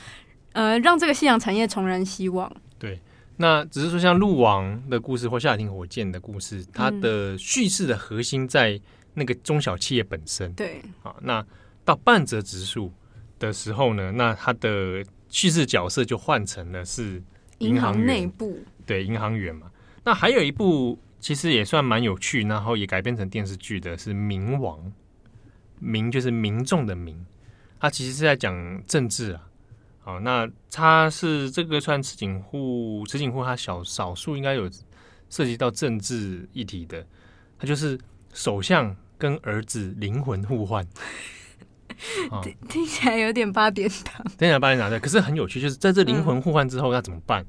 [0.53, 2.49] 呃让这个夕阳产业重燃希望。
[2.79, 2.97] 对，
[3.37, 8.79] 那只是说像鹿王的故事或夏庭火箭的故事，它的叙事的核心在
[9.15, 10.53] 那个中小企业本身。
[10.53, 11.45] 对，啊，那
[11.83, 12.89] 到半泽直树
[13.37, 17.21] 的时候呢，那他的叙事角色就换成了是
[17.57, 19.67] 银行内部，对，银行员嘛。
[20.03, 24.79] 那还有一部其实也算蛮有趣，然后也改编成电视剧的是《民王》，
[25.79, 27.23] 民就是民众的民，
[27.79, 29.47] 他其实是在讲政治啊。
[30.03, 34.67] 好，那他是这个算池井户，池井户他小少数应该有
[35.29, 37.05] 涉及到政治议题的，
[37.59, 37.99] 他就是
[38.33, 40.83] 首相跟儿子灵魂互换。
[42.41, 47.43] 听听起来有点八点档，听起来八点档对，可是很有趣，就是在这灵魂互换之后，那怎么办？
[47.43, 47.47] 嗯、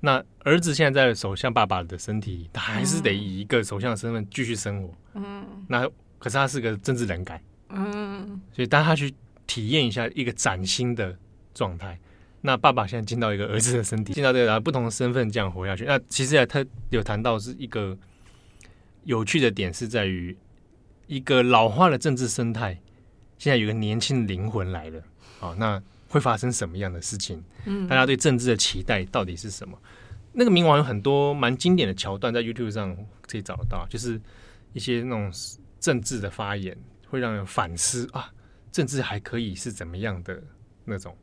[0.00, 4.94] 那儿子现在在首相爸爸的身体，他还是得以一个首相的身份继续生活。
[5.14, 9.12] 嗯，那可是他是个政治人改，嗯，所以当他去
[9.46, 11.16] 体验一下一个崭新的
[11.52, 11.98] 状态，
[12.40, 15.84] 那爸爸现在进到一个儿子的身体，进到这个不同的身份这样活下去。
[15.84, 17.96] 那其实他有谈到是一个
[19.04, 20.36] 有趣的点，是在于
[21.06, 22.78] 一个老化的政治生态。
[23.38, 25.00] 现在有个年轻的灵魂来了，
[25.38, 27.42] 好，那会发生什么样的事情？
[27.66, 29.78] 嗯，大家对政治的期待到底是什么？
[30.32, 34.20] 那个冥王有很多蛮经典的桥段，在 YouTube 上可以找得到，就是
[34.72, 35.30] 一些那种
[35.80, 36.76] 政治的发言，
[37.08, 38.30] 会让人反思啊，
[38.70, 40.42] 政治还可以是怎么样的
[40.84, 41.16] 那种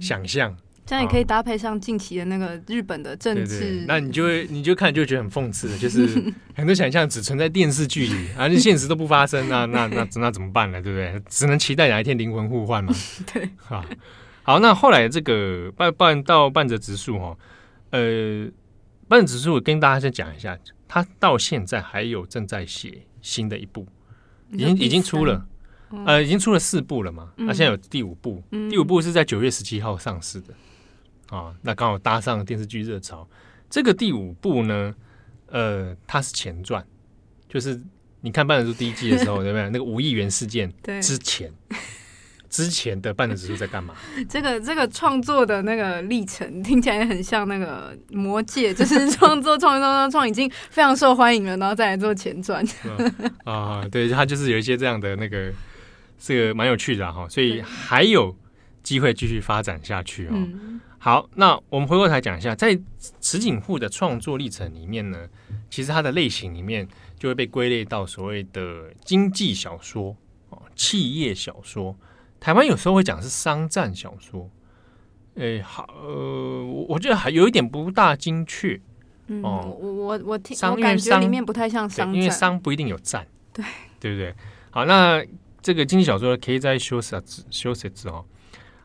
[0.00, 0.50] 想象。
[0.52, 6.04] 嗯这样也可以搭配上近期的那个日本的政治，那你就会你就看就觉得很讽刺，就是
[6.56, 10.82] 很多想象只存在电视剧里，而且现实都不发生，那那那那怎么办呢？
[10.82, 11.22] 对不对？
[11.28, 12.92] 只能期待哪一天灵魂互换嘛。
[13.32, 13.84] 对，好，
[14.42, 17.36] 好，那后来这个半半到半泽直树哈，
[17.90, 18.48] 呃，
[19.08, 23.86] 半泽直树跟大家先讲一下，他到现在还有正在写新的一部，
[24.52, 25.46] 已经已经出了，
[26.06, 30.54] 呃，已经出了四部了嘛，那、嗯啊、现在有第五部，嗯、第五部是在九月十七号上市的。
[31.30, 33.24] 啊，那刚好搭上电视剧热潮。
[33.68, 34.92] 这个第五部呢，
[35.46, 36.84] 呃，它是前传，
[37.48, 37.80] 就是
[38.20, 39.70] 你看《半泽直树》第一季的时候， 对不对？
[39.70, 41.52] 那个五亿元事件之前，
[42.50, 43.94] 之前的《半泽直树》在干嘛？
[44.28, 52.62] 这个这个创作的那个历程听起来很像那个《魔戒》， 就是创作创创创创已经非常受欢迎了，然后再来做前传。
[53.44, 55.52] 啊，对，他就是有一些这样的那个，
[56.18, 58.36] 这个蛮有趣的哈，所以还有
[58.82, 60.30] 机会继续发展下去哦。
[60.32, 62.78] 嗯好，那我们回过头来讲一下，在
[63.20, 65.26] 池井户的创作历程里面呢，
[65.70, 66.86] 其实它的类型里面
[67.18, 70.14] 就会被归类到所谓的经济小说
[70.50, 71.96] 哦，企业小说。
[72.40, 74.50] 台湾有时候会讲是商战小说，
[75.36, 78.80] 哎，好，呃，我觉得还有一点不大精确。
[79.28, 83.64] 嗯，我我我听，我感觉里面不太像商，因为商不一定有战，对
[84.00, 84.34] 对不对？
[84.70, 85.24] 好，那
[85.62, 88.24] 这个经济小说可以在修饰字修饰字哦，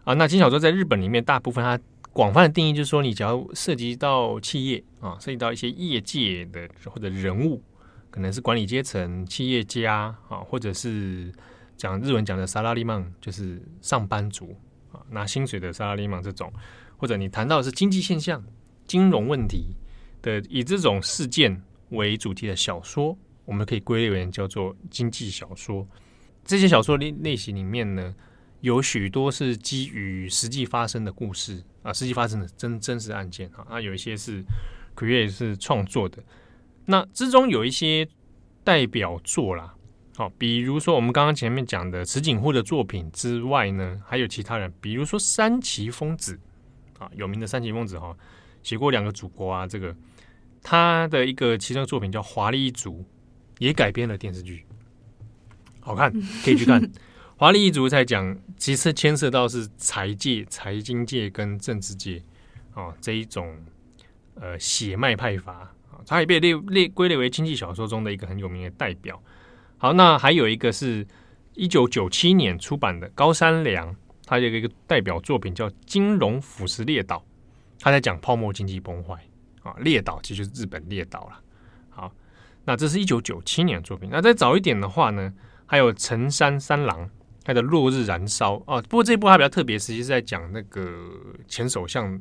[0.03, 1.79] 啊，那经济小说在日本里面大部分它。
[2.15, 7.61] 广泛的定义就是说，你只要涉及到企业啊，涉及到一些业界的或者人物，
[8.09, 11.29] 可能是管理阶层、企业家啊，或者是
[11.77, 14.55] 讲日文讲的萨拉利曼，就是上班族
[14.91, 16.51] 啊，拿薪水的萨拉利曼这种，
[16.97, 18.43] 或者你谈到的是经济现象、
[18.85, 19.75] 金融问题
[20.21, 25.87] 的，以这种事件为主题的小说，我们可以归类为叫做经济小说。
[26.43, 28.15] 这些小说类类型里面呢，
[28.61, 31.63] 有许多是基于实际发生的故事。
[31.83, 34.43] 啊，实际发生的真真实案件啊，那有一些是
[34.95, 36.17] create 是创作的，
[36.85, 38.07] 那之中有一些
[38.63, 39.74] 代表作啦，
[40.17, 46.39] 好，比如说我们刚刚前面讲的池井户的作品之外呢，还有其他人，比如说山崎丰子
[46.97, 48.15] 啊，有名的山崎丰子哈，
[48.63, 49.93] 写过两个祖国啊，这个
[50.63, 52.99] 他的一个其中的作品叫《华丽一族》，
[53.59, 54.65] 也改编了电视剧，
[55.81, 56.09] 好看，
[56.45, 56.81] 可以去看。
[57.35, 62.23] 华丽一族在讲，其实牵涉到是财界、财经界跟政治界
[62.73, 63.53] 啊这一种
[64.35, 65.53] 呃血脉派阀
[65.91, 69.21] 啊，它也被列列归类为经济小说中的一个很有名的代表。
[69.77, 71.05] 好，那还有一个是
[71.53, 77.17] 一九九七年出版的高山良，他有一个代表作品叫《金融腐蚀列岛》，
[77.79, 79.15] 他在讲泡沫经济崩坏
[79.63, 81.41] 啊，列岛其实就是日本列岛了。
[81.89, 82.11] 好，
[82.65, 84.09] 那这是一九九七年的作品。
[84.11, 85.33] 那再早一点的话呢，
[85.65, 87.09] 还有陈山三郎。
[87.47, 90.91] 他的《落日燃烧》哦，不过这一部还比较特别，实际是在讲那个
[91.47, 92.19] 前首相，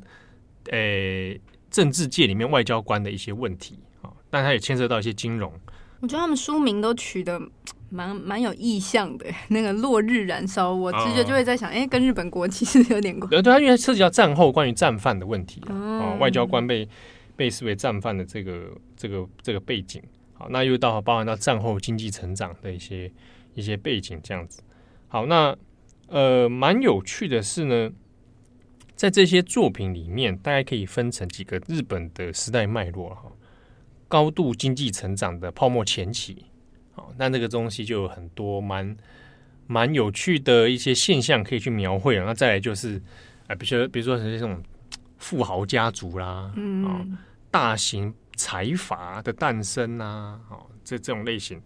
[0.65, 1.41] 诶、
[1.71, 5.51] 政治界里面外交官的一些问题啊，但他也牵涉到一些金融。
[6.01, 7.41] 我觉得他们书名都取得
[7.89, 13.37] 蛮蛮有意象的， 那个《落日燃烧》，我直觉就会在想，哎、欸，跟日本国其实有点关系。
[13.41, 16.87] 对，他因为涉及到战后关于战犯的问题啊，哦、外交官被
[17.37, 20.03] 被视为战犯的这个这个这个背景，
[20.35, 23.11] 好，那又到包含到战后经济成长的一些
[23.55, 24.63] 一些背景这样子。
[25.09, 25.57] 好，那
[26.09, 27.91] 呃，蛮有趣的是呢，
[28.95, 33.33] 在这些作品里面，大家可以分成几个日本的时代脉络哈。
[34.09, 36.45] 高度经济成长的泡沫前期，
[36.93, 38.97] 好，那这个东西就有很多蛮
[39.67, 42.19] 蛮有趣的一些现象可以去描绘。
[42.19, 43.01] 那再来就是，
[43.47, 44.63] 啊，比如说比如说这种
[45.19, 47.17] 富豪家族啦，嗯，
[47.51, 51.61] 大型财阀的诞生啊，好，这这种类型。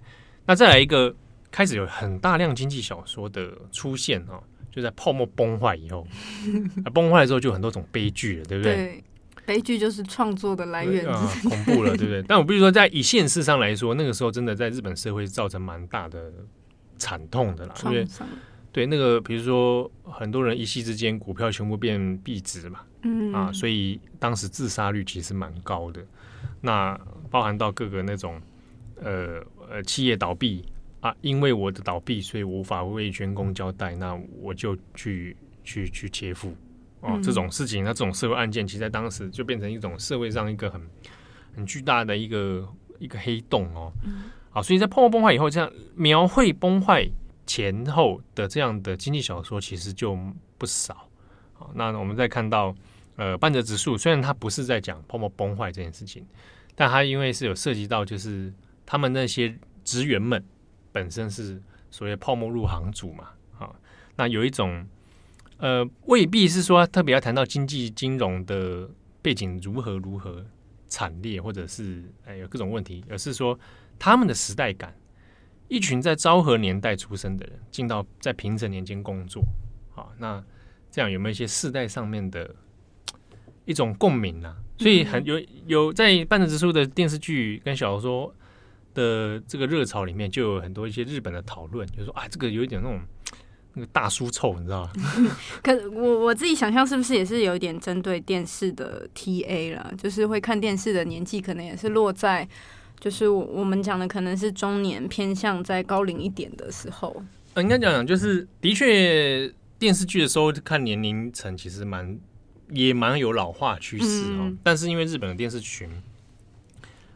[0.47, 1.15] 那再来一个。
[1.51, 4.39] 开始有很大量经济小说的出现啊，
[4.71, 6.07] 就在泡沫崩坏以后，
[6.85, 8.75] 啊，崩坏之后就很多种悲剧了，对不对？
[8.75, 9.05] 对，
[9.49, 12.23] 悲剧就是创作的来源，啊，恐怖了，对不对？
[12.29, 16.31] 但我必须说，在以现实上来说，那个时候真的在日本社会造成蛮大的
[16.99, 18.07] 惨痛的啦，因为
[18.71, 18.85] 对？
[18.85, 26.05] 那个比如说很多人一夕之间股票全部变币值嘛，嗯啊，所以当时自杀率其实蛮高的。
[26.61, 28.39] 那包含到各个那种
[29.03, 30.63] 呃呃企业倒闭
[31.01, 35.35] 啊，因为我的倒闭，所以无法为员工交代，那我就去
[35.65, 36.55] 去去切腹
[37.01, 40.81] 哦，嗯、这种事情，那这种社会案件，其实在当时就变成一种社会上一个很
[41.55, 43.93] 很巨大的一个一个黑洞哦。
[44.51, 47.09] 好，所以在泡沫崩坏以后，这样描绘崩坏
[47.47, 50.19] 前后的这样的经济小说，其实就
[50.57, 51.09] 不少。
[51.55, 52.75] 好，那我们再看到。
[53.21, 56.25] 呃，半泽直树虽然他不是在讲泡沫崩坏这件事情，
[56.77, 58.55] 但他因为是有涉及到，就是
[58.87, 60.41] 他们那些职员们
[60.93, 63.75] 本身是所谓泡沫入行组嘛，啊，
[64.15, 64.87] 那有一种
[65.59, 68.89] 呃，未必是说特别要谈到经济金融的
[69.21, 70.45] 背景如何如何
[70.89, 73.59] 惨烈，或者是哎有各种问题，而是说
[73.99, 74.97] 他们的时代感，
[75.69, 79.45] 一群在昭和年代出生的人进到在平成年间工作，
[79.95, 80.43] 啊，那
[80.91, 82.55] 这样有没有一些世代上面的？
[83.65, 88.35] 一种共鸣啊，所以很有有在半泽直树的电视剧跟小说
[88.95, 92.99] 的这个热潮里面，就有很多一些日本的讨论，就是说啊，这个有一点那种
[93.79, 94.93] 那个大叔臭，你知道吗？
[95.63, 102.47] 可我我自己想象是不是也是有一点针对电视的 TA 了，就是会看电视的年纪，可能也是落在
[102.99, 107.23] 就是我们讲的可能是中年偏向在高龄一点的时候。
[107.55, 112.19] 呃，应该讲讲就是的确电视剧的时候看年龄层其实蛮。
[112.71, 115.89] 也蛮有老化趋势哦，嗯、但是因为日本的电视群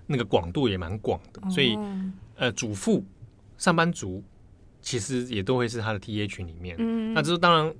[0.06, 3.04] 那个广度也蛮广的，所以、哦、呃，主妇、
[3.58, 4.24] 上班族
[4.82, 6.76] 其实也都会是他的 TA 群里面。
[6.78, 7.74] 嗯，那这当然，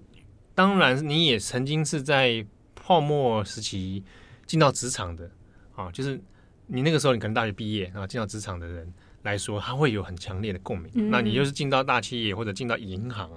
[0.55, 4.03] 当然你也曾经是在泡沫时期
[4.47, 5.31] 进到职场的
[5.75, 6.19] 啊，就是
[6.67, 8.91] 你那个时候你可能大学毕业啊，进到职场的人
[9.23, 10.91] 来说，他会有很强烈的共鸣。
[10.95, 13.29] 嗯、那你又是进到大企业或者进到银行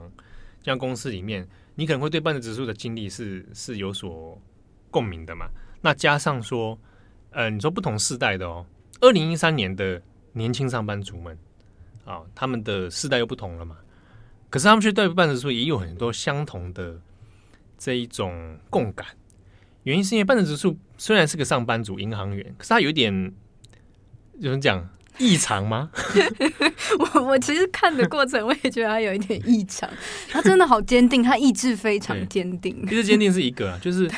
[0.64, 1.46] 这样公司里面。
[1.78, 4.42] 你可能会对半泽指数的经历是是有所
[4.90, 5.46] 共鸣的嘛？
[5.82, 6.80] 那加上说，
[7.32, 8.66] 呃，你说不同世代的哦，
[9.02, 10.02] 二零一三年的
[10.32, 11.38] 年轻上班族们
[12.06, 13.76] 啊，他们的世代又不同了嘛。
[14.50, 17.00] 可是他们去对半泽直树也有很多相同的
[17.78, 19.06] 这一种共感。
[19.84, 23.34] 原因是因为半泽直树虽然是个上班族、银行员，可是他有一点
[24.42, 24.90] 怎么讲？
[25.18, 25.90] 异常吗？
[27.00, 29.90] 我我其实看的过程，我也觉得他有一点异常。
[30.30, 32.82] 他真的好坚定，他意志非常坚定。
[32.84, 34.12] 意志坚定是一个啊，就是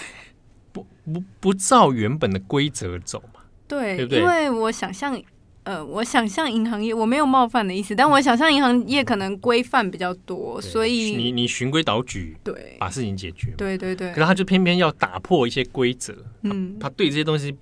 [0.72, 3.42] 不不不照原本的规则走嘛。
[3.68, 4.20] 对，对不对？
[4.22, 5.22] 因为我想象，
[5.68, 13.52] 呃，我想象银行业，我没有冒犯的意思，但我想象银行业可能规范比较多，所以你你循规蹈矩，对，把事情解决。
[13.58, 14.10] 对对对。
[14.12, 17.56] 可是他就偏偏要打破一些规则，嗯，他对这些东西。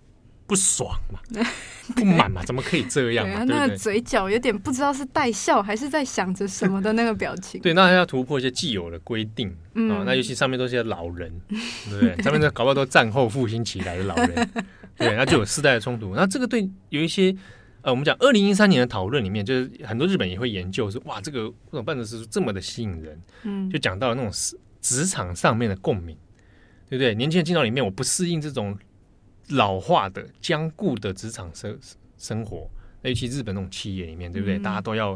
[0.47, 1.19] 不爽嘛，
[1.97, 3.43] 不满嘛，怎么可以这样嘛？
[3.45, 7.59] 那个嘴角有点不知道是带笑还是在想着什么的那个表情。
[7.65, 10.05] 对，那还要突破一些既有的规定啊。
[10.05, 11.33] 那尤其上面都是些老人，
[11.89, 12.15] 对不对？
[12.21, 14.49] 上面的搞不好都战后复兴起来的老人，
[14.95, 16.13] 对，那就有世代的冲突。
[16.15, 17.35] 那这个对有一些
[17.85, 24.31] 呃，我们讲二零一三年的讨论里面，就是很多日本也会研究说，哇，这个这种半泽直树这么的吸引人，嗯，就讲到了那种
[24.81, 26.17] 职场上面的共鸣，
[26.89, 27.15] 对不对？
[27.15, 28.77] 年轻人进到里面，我不适应这种。
[29.49, 31.77] 老化的僵固的职场生
[32.17, 32.67] 生活，
[33.03, 34.57] 尤其日本那种企业里面，对不对？
[34.57, 35.15] 嗯、大家都要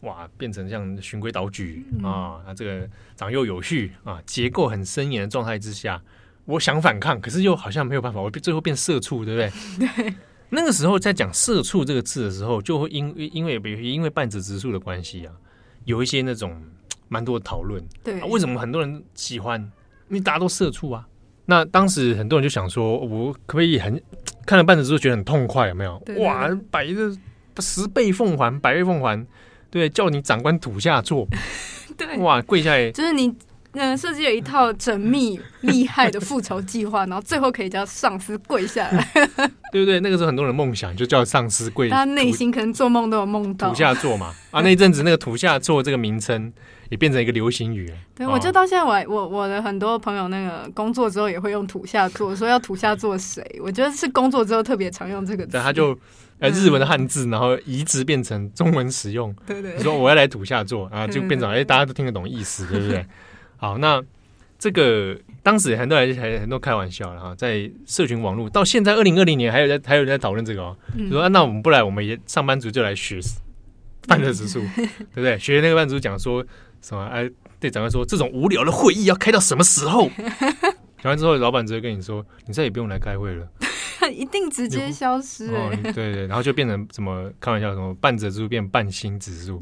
[0.00, 6.02] 哇，变成像循规蹈矩、嗯、啊，那这个长幼有序啊，结构很森严的状态之下，
[6.44, 9.94] 我想反抗，可是又好像没有办法，我最后变社畜，对不对？
[10.10, 10.14] 对。
[10.50, 15.32] 那个时候在讲“社畜”这个字的时候，就会因因为比如因为半泽直树的关系啊，
[15.84, 16.62] 有一些那种
[17.08, 17.82] 蛮多的讨论。
[18.02, 19.60] 对、啊，为什么很多人喜欢？
[20.08, 21.06] 因为大家都社畜啊。
[21.44, 24.00] 那当时很多人就想说，我可不可以很
[24.44, 26.00] 看了半泽之后觉得很痛快，有没有？
[26.04, 27.16] 对对对，哇，百个
[27.58, 29.26] 十倍奉还，百倍奉还，
[29.70, 31.26] 对，叫你长官土下座，
[31.96, 33.34] 对，哇，跪下来，就是你
[33.72, 39.08] 嗯设计了一套缜密厉害的复仇计划，然后最后可以叫上司跪下来，
[39.72, 40.00] 对不对？
[40.00, 44.34] 那个时候很多人梦想就叫上司跪，他内心可能做梦都有梦到土下座嘛。
[44.50, 46.52] 啊，那一阵子那个土下座这个名称。
[46.90, 47.92] 也变成一个流行语。
[48.14, 53.44] 对，我就到现在我，我我我的很多朋友那个工作之后也会用土下座，说要土下座谁？
[53.62, 55.52] 我觉得是工作之后特别常用这个词。
[55.52, 55.94] 对，他就
[56.38, 59.36] 呃日文的汉字，然后移植变成中文使用。
[59.46, 63.04] 对对，你说我要来土下座啊，就变成哎，大家都听得懂意思，对不对？
[63.58, 64.02] 好，那
[64.58, 73.20] 这个当时很多人还很多开玩笑了哈，在社群网络到现在二零二零年还有在还有人在讨论这个哦，就说那我们不来，我们也上班族就来学
[74.06, 75.38] 半泽直树， 对不对？
[75.38, 76.42] 学那个半泽直树讲说。
[76.80, 77.04] 什么？
[77.06, 77.28] 哎，
[77.58, 80.08] 对长官说，这种无聊的会议要开到什么时候？
[81.02, 83.44] 讲完之后，老板直接跟你说，你再也不用来开会了。
[84.14, 85.92] 一定直接消失哎、欸哦！
[85.92, 89.58] 对对，然后就变成什么开玩笑，什么半泽指数变半薪指数，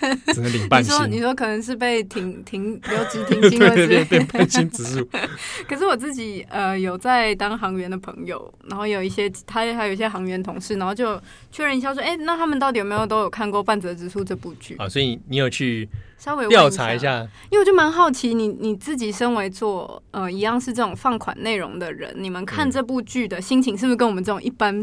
[0.32, 0.92] 只能领半薪。
[0.92, 5.08] 你说你说可能是被停停留职停薪 了，对对对，变半薪指数。
[5.68, 11.20] 可是我自己呃有在当航员的朋友，然后有一些他还有一些航员同事，然后就
[11.50, 14.88] 确认一下说，哎，那他们到底有没有都有看过《半泽直树》这部剧啊？
[14.88, 15.88] 所以你有去
[16.18, 24.82] 稍微调查一下，因为我就蛮好奇你，你你自己身为做呃一样是这种放款内容的人，你们看这部剧的心情是不是跟我们这种一般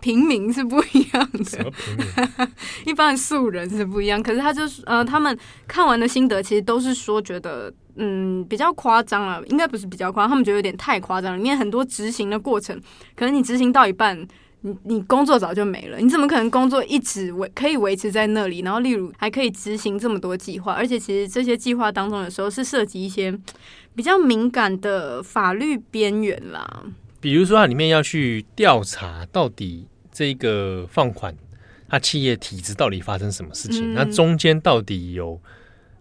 [0.00, 2.48] 平民是不一样的？
[2.86, 4.22] 一般的素人是不一样。
[4.22, 5.36] 可是他就是呃，他们
[5.68, 12.80] 看完的心得其实都是说觉得嗯比较夸张了，应该不是比较夸张，他们觉得有点太夸张，里面很多执行的过程，
[13.14, 14.26] 可能你执行到一半。
[14.62, 18.60] 你你工作早就没了，你怎么可能工作一直维可以维持在那里？
[18.60, 23.34] 然后例如还可以执行这么多计划，而且其实这些计划当中有时候是涉及一些
[23.94, 26.84] 比较敏感的法律边缘啦。
[27.22, 29.86] 比如说它里面要去调查到底
[30.20, 31.34] 这个放款，
[31.88, 33.94] 它企业体制到底发生什么事情？
[33.94, 35.40] 那、嗯、中间到底有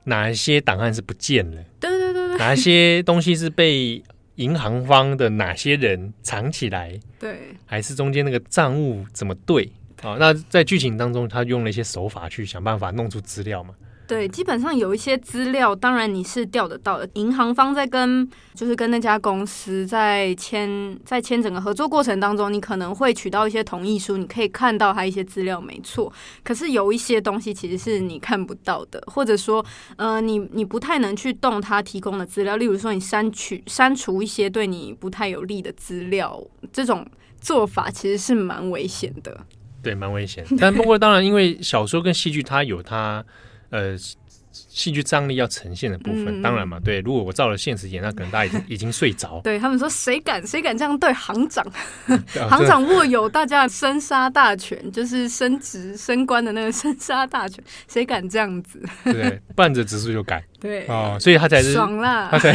[0.04, 1.64] 哪一些档案是不见了？
[1.80, 4.04] 对对对对，哪一些东西是被？
[4.40, 6.98] 银行方的哪些人藏起来？
[7.20, 9.70] 对，还是中间那个账务怎么对？
[10.02, 13.74] 啊，那在剧情当中，他用了一些手法去想办法弄出资料嘛。
[14.10, 17.08] 对，基本上有一些资料，当然你是调得到的。
[17.14, 26.12] 银行方在跟，就是跟那家公司在签，在签整个合作过程当中，你可能会取到一些同意书，你可以看到他一些资料，没错。
[26.44, 29.64] 可是有一些东西其实是你看不到的，或者说，
[29.96, 32.58] 呃，你你不太能去动他提供的资料。
[32.58, 36.44] 例如说，你删取、删除一些对你不太有利的资料，
[36.74, 37.06] 这种
[37.40, 39.46] 做法其实是蛮危险的。
[39.84, 40.44] 对，蛮危险。
[40.60, 43.24] 但不过当然，因为小说跟戏剧它有它。
[43.70, 43.96] 呃，
[44.52, 47.00] 戏剧张力要呈现的部分，嗯、当然嘛，对。
[47.02, 49.40] 如果我照了现实演，那可能大家已经 已经睡着。
[49.44, 51.66] 对他们说，谁敢谁敢这样对行长？
[52.50, 58.82] 行长握有大家的生杀大权，就是升职升官的那个 生杀大权，谁敢这样子？
[59.06, 60.44] 对，半泽直树就改。
[60.60, 62.54] 对哦，所以他才是爽啦，他才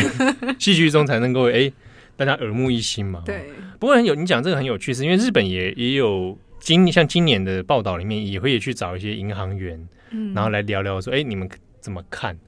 [0.58, 1.72] 戏剧中才能够哎，
[2.16, 3.22] 大家耳目一新嘛。
[3.24, 3.50] 对。
[3.78, 9.86] 不过很有，你讲这个很有趣，是因为日本也也有今像今年的报道里面也会去找一些银行员。
[10.34, 11.48] 然后来聊聊说，哎，你们
[11.80, 12.38] 怎么看？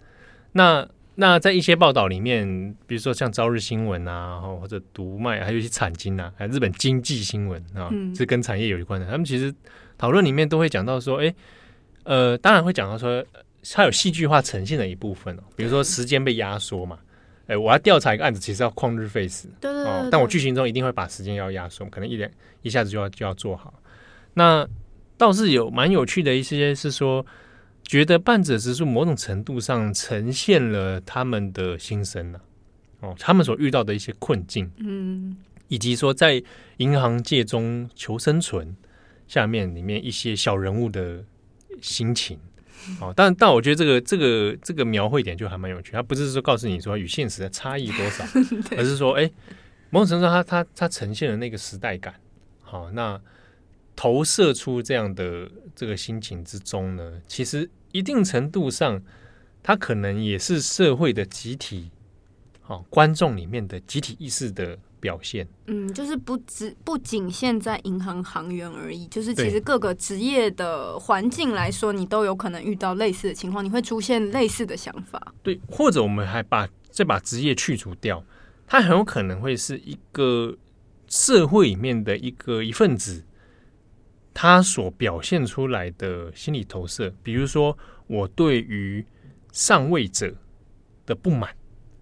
[0.53, 9.07] 那那在一些报道里面，比如说像朝日新闻啊，或者读卖，还有一些产经啊，还有日本经济新闻啊，是跟产业有关的。
[9.07, 9.55] 他们其实
[9.97, 11.35] 讨论里面都会讲到说，哎，
[12.05, 13.25] 呃，当然会讲到说，
[13.73, 15.43] 它有戏剧化呈现的一部分哦。
[15.57, 16.99] 比如说时间被压缩嘛，
[17.47, 20.11] 哎，我要调查一个案子，其实要旷日费时，对对对。
[20.11, 22.31] 但我剧情中一定会把时间要压缩，可能一点
[22.63, 23.73] 一下子就要就要做好。
[24.35, 24.69] 那
[25.17, 27.25] 倒是有蛮有趣的一些是说。
[27.87, 32.41] 觉得半泽直树某种程度上呈现了他们的心声了，
[32.99, 35.37] 哦，他们所遇到的一些困境，嗯，
[35.69, 36.43] 以及说在
[36.79, 38.77] 银行界中求生存
[39.29, 41.25] 下面里面一些小人物的
[41.81, 42.37] 心情，
[43.01, 48.25] 哦，但但我觉得这个这个这个描绘点就还蛮有趣，他不是说告诉你说与现实的差异多少，
[48.77, 49.31] 而是说，哎，
[49.91, 52.15] 某种程度上他他他呈现了那个时代感，
[52.63, 53.21] 好，那。
[53.97, 59.03] 投射出这样的这个心情之中呢，其实一定程度上，
[59.63, 61.91] 它可能也是社会的集体，
[62.61, 65.49] 好、哦、观众里面的集体意识的表现。
[65.67, 75.33] 嗯，就是不只不仅限在银行行员而已，就是其实各个职业的环境来说，你都有可能遇到类似的情况，你会出现类似的想法。
[75.43, 78.23] 对，或者我们还把再把职业去除掉，
[78.67, 80.55] 它很有可能会是一个
[81.09, 83.25] 社会里面的一个一份子。
[84.39, 87.77] 他所表现出来的心理投射，比如说
[88.07, 89.03] 我对于
[89.51, 90.31] 上位者
[91.07, 91.57] 的不满，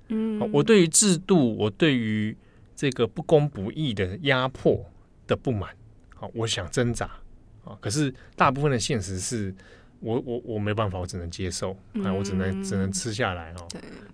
[0.08, 2.36] 嗯，我对于制度，我对于
[2.74, 4.84] 这个不公不义的压迫
[5.28, 5.70] 的不满，
[6.16, 7.08] 好，我想挣扎
[7.64, 9.54] 啊，可是大部分的现实是
[10.00, 11.70] 我我我没办法，我只能接受
[12.02, 13.68] 啊，我只能只能吃下来哦。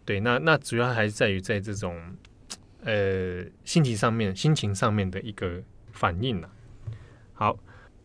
[0.04, 1.98] 对，那那主要还是在于在这种
[2.84, 6.50] 呃心情上面、心情上面的一个反应了。
[7.32, 7.58] 好。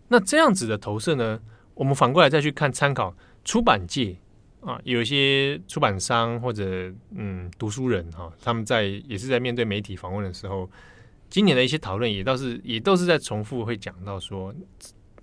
[0.07, 1.39] 那这样子的投射呢，
[1.73, 4.15] 我们反过来再去看参考出版界
[4.61, 10.69] 啊，有一些出版商或者嗯读书人哈、啊，他们在也是在面对媒体访问的时候，
[11.29, 14.53] 今年的一些讨论也倒是也都是在重复会讲到说，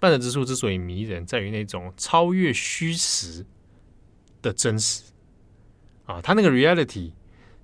[0.00, 3.46] 半泽直树之所以迷人，在于那种超越虚实
[4.42, 5.04] 的真实
[6.06, 7.12] 啊，他那个 reality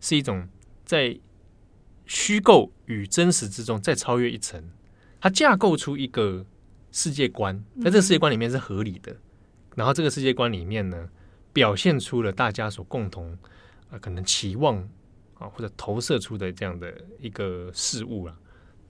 [0.01, 0.49] 是一种
[0.85, 1.19] 在
[2.07, 4.71] 虚构与真实之中再超越一层，
[5.21, 6.47] 它架构出一个。
[6.91, 9.15] 世界观在这个世界观里面是合理的，
[9.75, 11.09] 然后这个世界观里面呢，
[11.53, 13.37] 表现出了大家所共同
[13.91, 14.77] 呃可能期望
[15.39, 18.35] 啊或者投射出的这样的一个事物了。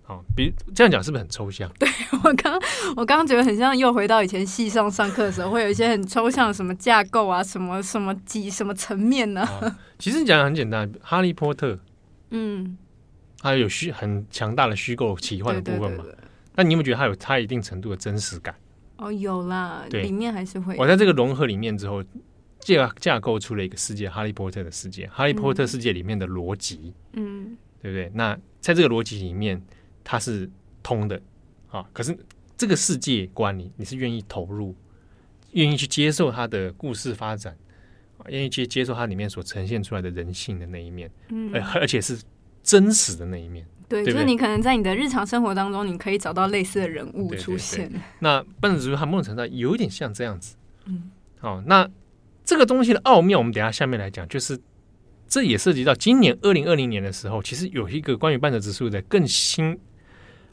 [0.02, 1.70] 好，比如这样讲是不是很抽象？
[1.78, 1.86] 对，
[2.24, 2.54] 我刚
[2.96, 9.78] 我刚刚觉得很像又回到以前系上上课的时候，会有一些很抽象的什么架构啊，什么什么几什么层面呢、啊？
[9.98, 11.78] 其实你讲的很简单，哈利波特，
[12.30, 12.78] 嗯，
[13.40, 16.04] 它有虚很强大的虚构奇幻的部分嘛。
[16.58, 18.54] 那你有没有觉得它有它一定程度的真实感？
[18.96, 20.76] 哦，有啦，对，里面还是会。
[20.76, 22.04] 我在这个融合里面之后，
[22.58, 25.06] 架架构出了一个世界——哈利波特的世界。
[25.06, 28.10] 哈利波特世界里面的逻辑，嗯，对不对？
[28.12, 29.62] 那在这个逻辑里面。
[30.10, 30.48] 它是
[30.82, 31.20] 通的
[31.68, 32.16] 啊，可是
[32.56, 34.74] 这个世界观你你是愿意投入，
[35.52, 37.54] 愿意去接受它的故事发展，
[38.28, 42.18] 愿意去接受它里面所呈现出来的人性的那一面，嗯，而且是
[42.62, 47.90] 真实的那一面，对，对对，就是你可能在你的日常生活当中，你可以找到类似的人物出现。
[48.20, 51.10] 那半泽直树它某种程度有一点像这样子，嗯，
[51.40, 51.88] 好，那
[52.44, 54.58] 这个东西的奥妙，我们等下下面来讲，就是
[55.26, 59.78] 这也涉及到今年二零二零年的时候，其实有一个关于半泽直树的更新。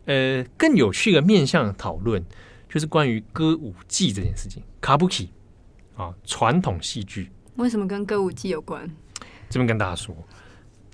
[0.08, 2.24] 呃，更有趣的面向讨论，
[2.70, 4.62] 就是关于歌舞伎这件事情。
[4.80, 5.32] 卡布奇
[5.96, 8.88] 啊，传统戏剧为什么跟歌舞伎有关？
[9.50, 10.16] 这边跟大家说，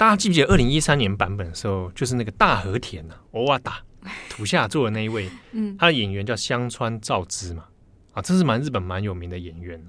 [0.01, 3.77] 大家记不记得二零一三年版本的时候，就是那个大和田呐、啊，欧瓦达
[4.31, 7.65] 土下座的那一位，嗯，他的演员叫香川照之嘛，
[8.13, 9.79] 啊，这是蛮日本蛮有名的演员。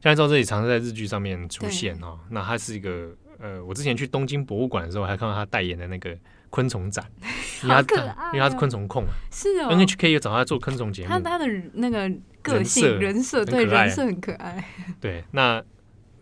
[0.00, 2.20] 香川照之也常常在日剧上面出现哦。
[2.30, 6.16] 那他是一个呃，我之前去东京博物馆的时候，还看到他代言的那个。
[6.50, 7.04] 昆虫展，
[7.62, 9.68] 因为他、哦、因为他是昆虫控嘛，是哦。
[9.70, 11.44] NHK 又找他做昆虫节目，他他的
[11.74, 14.64] 那个个性人设对人设很可爱。
[14.98, 15.62] 对，那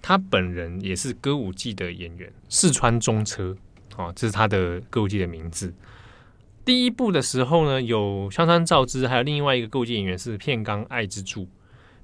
[0.06, 3.56] 他本人也是歌舞伎的演员，四川中车
[3.96, 5.74] 哦，这是他的歌舞伎的名字。
[6.64, 11.48] 第一部的时候呢，有香川照之，还有另外一个歌舞伎演员是片冈爱之助。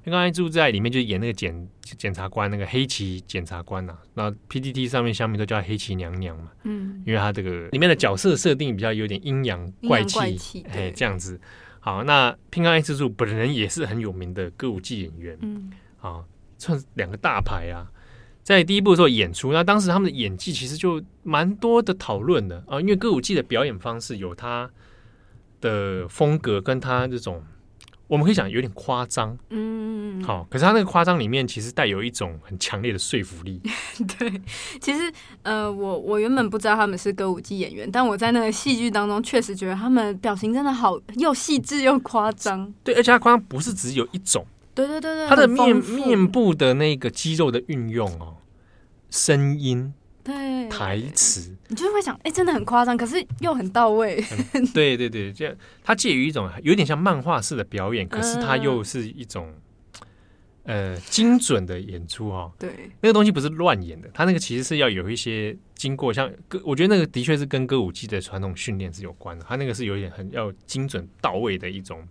[0.03, 4.03] 片冈爱之助在里面，就演那个检检察官，那个黑崎检察官呐、啊。
[4.15, 11.41] 那 PPT 上面下面都叫黑崎娘娘嘛，嗯，因为他这个里面的角色设定比较有点阴阳怪气，哎，这样子。
[11.79, 16.25] 好，那片冈爱之助本人也是很有名的歌舞伎演员，嗯，啊，
[16.63, 17.91] 算是两个大牌啊。
[18.43, 24.71] 在第一部的时候演出，那当时他们的演技其实就蛮多的讨论的啊，因为歌舞伎的表演方式有他
[25.61, 27.43] 的风格，跟他这种。
[28.09, 33.59] 我们可以讲有点夸张，嗯，好，可是他那个夸张里面其实带有一种很强烈的说服力。
[34.19, 34.31] 对，
[34.79, 35.11] 其实
[35.43, 42.71] 呃，我我原本不知道他们是歌舞伎演员，但我在那个戏剧当中确实觉得他们表情真的好又细致又夸张。
[42.85, 44.45] 对，而且他夸张不是只有一种，
[44.75, 48.39] 对对对对，他的面面部的那个肌肉的运用哦，
[49.11, 49.95] 声音。
[50.25, 54.25] 对台词，你就会想，哎、欸，真的很夸张，可是又很到位。
[54.55, 55.53] 嗯、对对对，这样
[55.83, 59.53] 它介于一种有点像漫画式的表演，可是它又是一种、
[60.63, 62.53] 嗯、呃精准的演出哦。
[62.57, 62.71] 对，
[63.01, 69.45] 那个东西不是乱演的，他那个其实是要有一些经过，像歌，我觉得那个的确是跟歌舞伎的传统训练是有关的。
[69.49, 72.07] 他那个是有一点很要精准到位的一种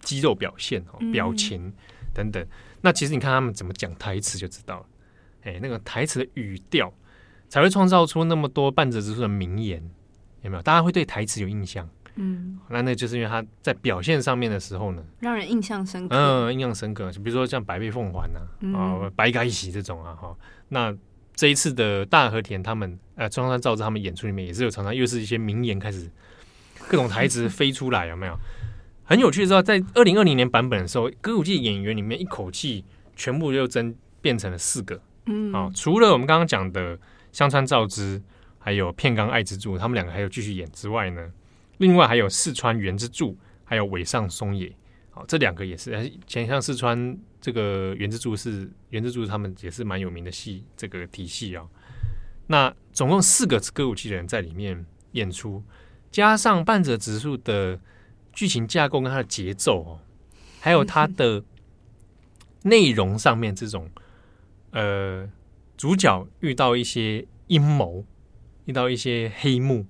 [0.00, 1.72] 肌肉表现哦，表情
[2.16, 2.42] 等等。
[2.42, 2.48] 嗯、
[2.80, 4.86] 那其实你看他们怎么讲台词就知道了，
[5.42, 6.92] 哎，那个台词的语调。
[7.48, 9.80] 才会创造出那么多半泽直树的名言，
[10.42, 10.62] 有没有？
[10.64, 17.08] 大家会对台词有印象，嗯，那那就是因为他在表现上面的时候呢，让人印象深刻，嗯，印象深刻。
[17.12, 20.36] 就比如说像百倍奉还呐、啊，啊、嗯哦，白改喜这种啊，哈。
[20.70, 20.92] 那
[21.36, 26.10] 这一次的大和田他们，呃，中山照之他们演出里面也是有常常又是一些名言开始，
[26.88, 28.36] 各种台词飞出来，有没有？
[29.06, 32.84] 很有趣的是，在二零二零年版本的时候，歌舞伎演员里面一口气
[33.16, 36.98] 全部又增变成了四个，嗯，啊、哦，除了我们刚刚讲的。
[37.32, 38.22] 香川照之，
[38.58, 41.30] 还有片冈爱之助，他们两个还有继续演之外呢，
[41.76, 44.74] 另外还有四川元之助，还有尾上松野，
[45.10, 51.68] 好，这两个也是，前像四川这个元之助是元之助，他们也是蛮有名的戏这个体系啊、哦。
[52.46, 55.62] 那总共四个歌舞伎的人在里面演出，
[56.10, 57.78] 加上半泽直树的
[58.36, 60.00] 剧情架构跟它的节奏哦，
[60.60, 61.42] 还有它的
[62.62, 63.90] 内容上面这种
[64.70, 65.28] 呃。
[65.76, 68.02] 主角遇到一些阴谋，
[68.64, 69.84] 遇到一些黑幕，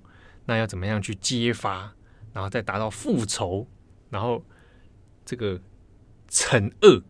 [0.46, 1.94] 那要怎么样去揭发，
[2.32, 3.68] 然后再达到复仇，
[4.10, 4.44] 然后
[5.24, 5.60] 这个
[6.28, 7.00] 惩恶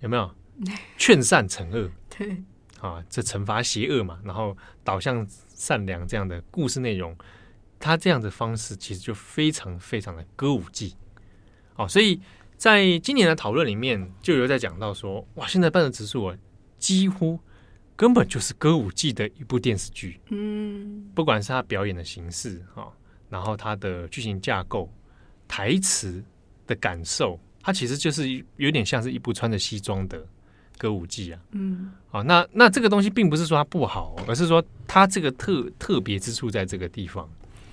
[0.00, 0.34] 有没有？
[0.98, 2.42] 劝善惩恶，对
[2.80, 7.16] 啊，这惩罚邪恶嘛，然后导向善良这样的故事内容，
[7.78, 10.94] 他这样的方式其实就非常非常的歌舞伎
[11.76, 12.20] 哦，所以
[12.56, 16.36] 在今年的讨论里面，就有在讲到说，哇，现在半泽直树啊，
[16.78, 17.38] 几乎。
[17.96, 22.92] 根本就是歌舞伎的一部电视剧，嗯，不管是他表演的形式哦，
[23.28, 24.88] 然后他的剧情架构、
[25.48, 26.22] 台词
[26.64, 30.24] 的感受，它其实就是有点像是一部穿着西装的
[30.76, 31.40] 歌舞伎啊。
[31.50, 37.28] 嗯，好，那那这个东西并不是说它不好，而是说它这个特特别之处在这个地方。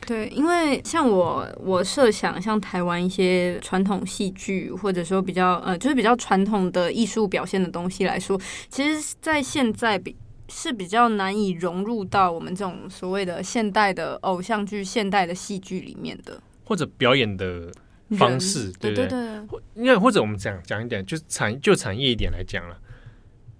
[0.06, 8.40] 对，因为像我我设想，像台湾一些传统戏剧，或者说比较呃，就是比较传统的艺术表现的东西来说，
[8.70, 10.16] 其实，在现在比
[10.48, 17.72] 是比较难以融入到我们这种所谓的现代的偶像剧、现代的戏剧里面的，或者表演的
[18.12, 19.08] 方式，对不对？
[19.08, 22.78] 对对，因为或者我们讲讲一点，就是产就产业一点来讲了，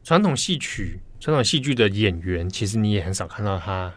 [0.04, 3.92] 传统戏曲、传统戏剧的演员，其实你也很少看到他。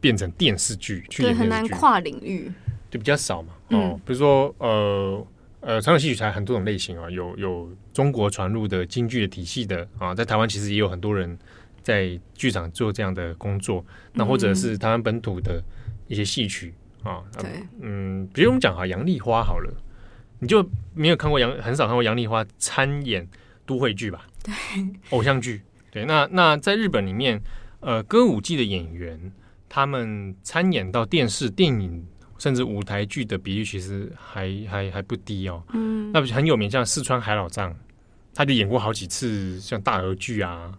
[0.00, 2.50] 变成电视剧，对，很难跨领域，
[2.90, 3.52] 就比较少嘛。
[3.70, 5.26] 哦，嗯、比如说，呃
[5.60, 11.36] 呃，传统戏曲才很多种类型啊，有有中国传入的京剧的体系的啊，在台湾其实也有很多人
[11.82, 13.84] 在剧场做这样的工作。
[14.12, 15.60] 那或者是台湾本土的
[16.06, 16.72] 一些戏曲
[17.02, 19.74] 啊，对，嗯，比如我们讲哈杨丽花好了，
[20.38, 23.28] 你就没有看过杨，很少看过杨丽花参演
[23.66, 24.26] 都会剧吧？
[24.44, 24.54] 对，
[25.10, 25.62] 偶像剧。
[25.90, 27.42] 对，那那在日本里面，
[27.80, 29.32] 呃，歌舞伎的演员。
[29.68, 32.04] 他们参演到电视、电影，
[32.38, 35.62] 甚至舞台剧的比例其实还还还不低哦。
[35.72, 37.74] 嗯，那不是很有名，像四川海老藏，
[38.34, 40.72] 他就演过好几次像大河剧啊，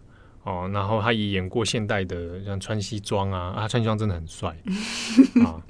[0.44, 4.56] 哦，然后他也演过现代的像穿西装啊，啊，穿西装真的很帅
[5.46, 5.62] 啊。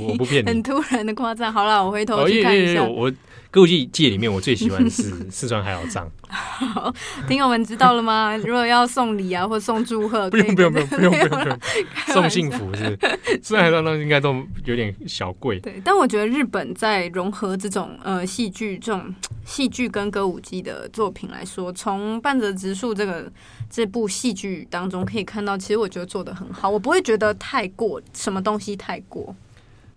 [0.00, 1.50] 我不骗你，很突然的夸赞。
[1.50, 2.82] 好了，我回头去看一下。
[2.82, 3.12] 哦，我
[3.54, 6.10] 歌舞伎界里面，我最喜欢是 四川海老藏。
[6.28, 6.92] 好，
[7.28, 8.36] 听友们知道了吗？
[8.44, 11.58] 如果要送礼啊，或送祝贺，不用不用不用不用不用不用，
[12.12, 12.98] 送幸福是。
[13.40, 15.60] 四川海老藏应该都有点小贵。
[15.60, 23.30] 对，但我觉得日本在融合这种呃戏剧这种戏剧跟歌舞伎的作品来说，从半泽直树这个
[23.70, 29.32] 这部戏剧当中可以看到，其实我觉得做的很好，我不会觉得太过什么东西太过。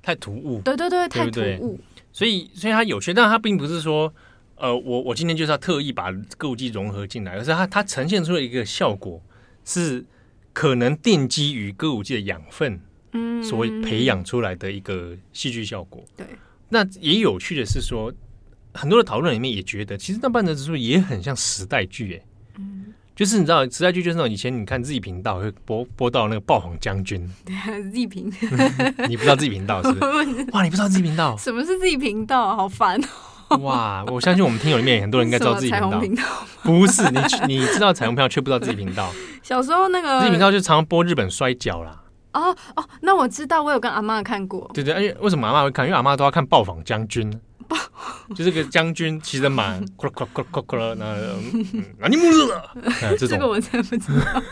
[0.04, 1.80] 太突兀，对对对，太突兀。
[2.18, 4.12] 所以，所以它有趣，但它并不是说，
[4.56, 9.22] 呃，我我今天就是要特意把歌舞伎融合进来，而是它它呈现出了一个效果，
[9.64, 10.04] 是
[10.52, 16.04] 可能奠基于歌舞伎的养分，嗯，所谓培养出来的一个戏剧效果。
[16.16, 16.26] 对，
[16.70, 18.12] 那也有趣的是说，
[18.74, 22.26] 很多的讨论里面也觉得，其实那半泽直树也很像时代剧，哎。
[23.18, 28.32] 就是你知道时代剧就是那种以前你看 Z 频道会播播到那个爆谎将军，对 啊，Z 频，
[29.10, 30.46] 你不知道 Z 频道是不是？
[30.54, 31.36] 哇，你不知道 Z 频道？
[31.36, 32.56] 什么是 Z 频道？
[32.56, 33.02] 好烦
[33.50, 33.58] 哦！
[33.58, 36.00] 哇，我相信我们听友里面很多人应该知道 Z 频道。
[36.00, 36.22] 频道
[36.62, 39.12] 不是你，你知道彩虹频道却不知道 Z 频道。
[39.42, 42.04] 小时候那个 Z 频道就常常播日本摔跤啦。
[42.34, 44.70] 哦哦，那我知道，我有跟阿妈看过。
[44.76, 45.86] 对对，而且为什么阿妈会看？
[45.88, 47.34] 因为阿妈都要看爆谎将军。
[48.36, 51.16] 就是个将军骑着马， 那
[51.98, 52.24] 那你木
[53.18, 54.44] 这个我真的不知道。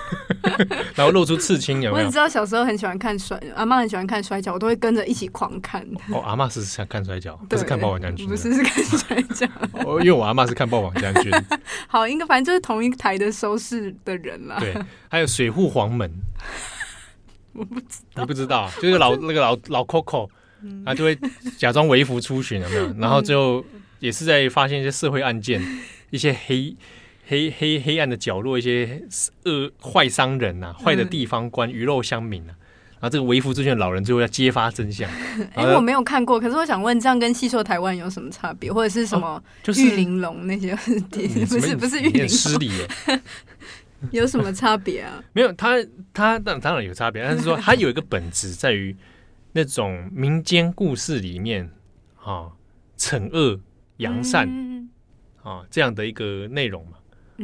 [0.95, 2.05] 然后露出刺青，有没有？
[2.05, 5.85] 我只知道小时候很喜欢看摔，阿妈很喜欢看摔跤，我都会跟着一起狂看。
[6.11, 9.45] 哦，阿妈是想看摔跤，不是看爆谎将军，不是是看摔跤。
[9.85, 11.31] 哦，因为我阿妈是看爆谎将军。
[11.87, 14.57] 好，应该反正就是同一台的收视的人啦。
[14.59, 14.73] 对，
[15.09, 16.09] 还有水户黄门，
[17.53, 20.29] 我不知道，你不知道，就是老那个老老 Coco。
[20.85, 21.17] 他就会
[21.57, 22.93] 假装微服出巡，有没有？
[22.99, 23.63] 然后最后
[23.99, 25.61] 也是在发现一些社会案件，
[26.11, 26.75] 一些黑
[27.27, 29.01] 黑黑黑暗的角落，一些
[29.45, 32.53] 恶坏商人呐、啊，坏的地方官、鱼肉乡民啊。
[32.97, 35.07] 然后这个微服出巡的老人最后要揭发真相。
[35.53, 38.71] 哎、欸，我没有看过，可是我想问，这样跟戏说台湾有什么差别？
[38.71, 39.41] 或者是什么？
[39.61, 40.75] 就是玉玲珑那些？
[41.45, 43.21] 不是不是玉玲珑，失礼耶。
[44.11, 45.21] 有什么差别啊？
[45.33, 45.75] 没有，他
[46.13, 48.95] 他当当然有差别，但是说他有一个本质在于。
[49.57, 51.71] 那种民间故事里面，
[52.21, 52.51] 啊，
[52.97, 53.57] 惩恶
[53.97, 54.89] 扬善，嗯、
[55.41, 56.97] 啊，这样的一个内容嘛，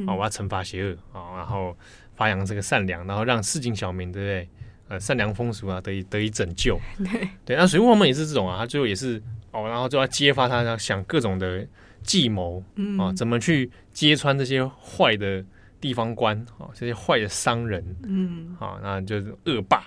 [0.05, 1.73] 啊，我要惩罚邪恶啊，然后
[2.13, 4.49] 发扬这个善良，然后让市井小民，对不对？
[4.89, 6.77] 呃，善良风俗啊，得以得以拯救。
[6.99, 11.65] 对对，那水户黄门也是这种啊，他最后也是哦，然后就要揭发他，要想各种的
[12.03, 12.61] 计谋
[12.99, 15.41] 啊，怎么去揭穿这些坏的
[15.79, 19.85] 地方官啊，这些坏的商人，嗯，啊，那就是恶霸。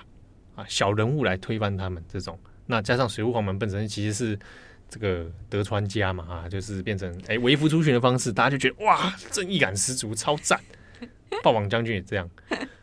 [0.54, 4.38] 啊，小人物来推翻他们这种，那加上水户黄门本身其实是
[4.88, 10.60] 这个德川家嘛，啊，就是变成哎微服出巡的方式，大家就觉得哇，正义感十足，超赞。
[11.42, 12.30] 霸王将军也这样，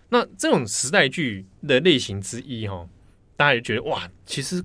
[0.09, 2.86] 那这种时代剧的类型之一哈，
[3.38, 4.61] 大家也觉得哇，其实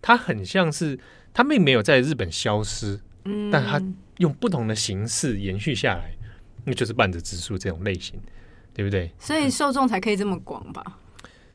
[0.00, 0.98] 它很像是
[1.34, 3.80] 它并没有在日本消失，嗯，但它
[4.16, 6.12] 用不同的形式延续下来，
[6.64, 8.18] 那就是半泽直树这种类型，
[8.72, 9.12] 对不对？
[9.18, 10.98] 所以受众才可以这么广吧。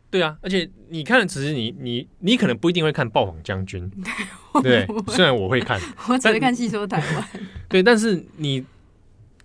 [0.09, 3.91] 对啊，而且你看的只是你你你可能不一定会看《爆谎将军》，
[4.63, 7.23] 对，对，虽然我会看， 我只会看《戏说台湾》。
[7.67, 8.65] 对，但是你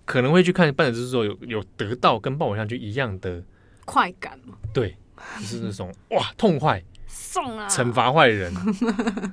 [0.05, 3.43] 可能会去看《半泽直树》，有有得到跟《爆谎将军》一样的
[3.83, 4.55] 快感吗？
[4.73, 4.95] 对，
[5.39, 8.53] 就是那种哇痛快，送啊，惩罚坏人，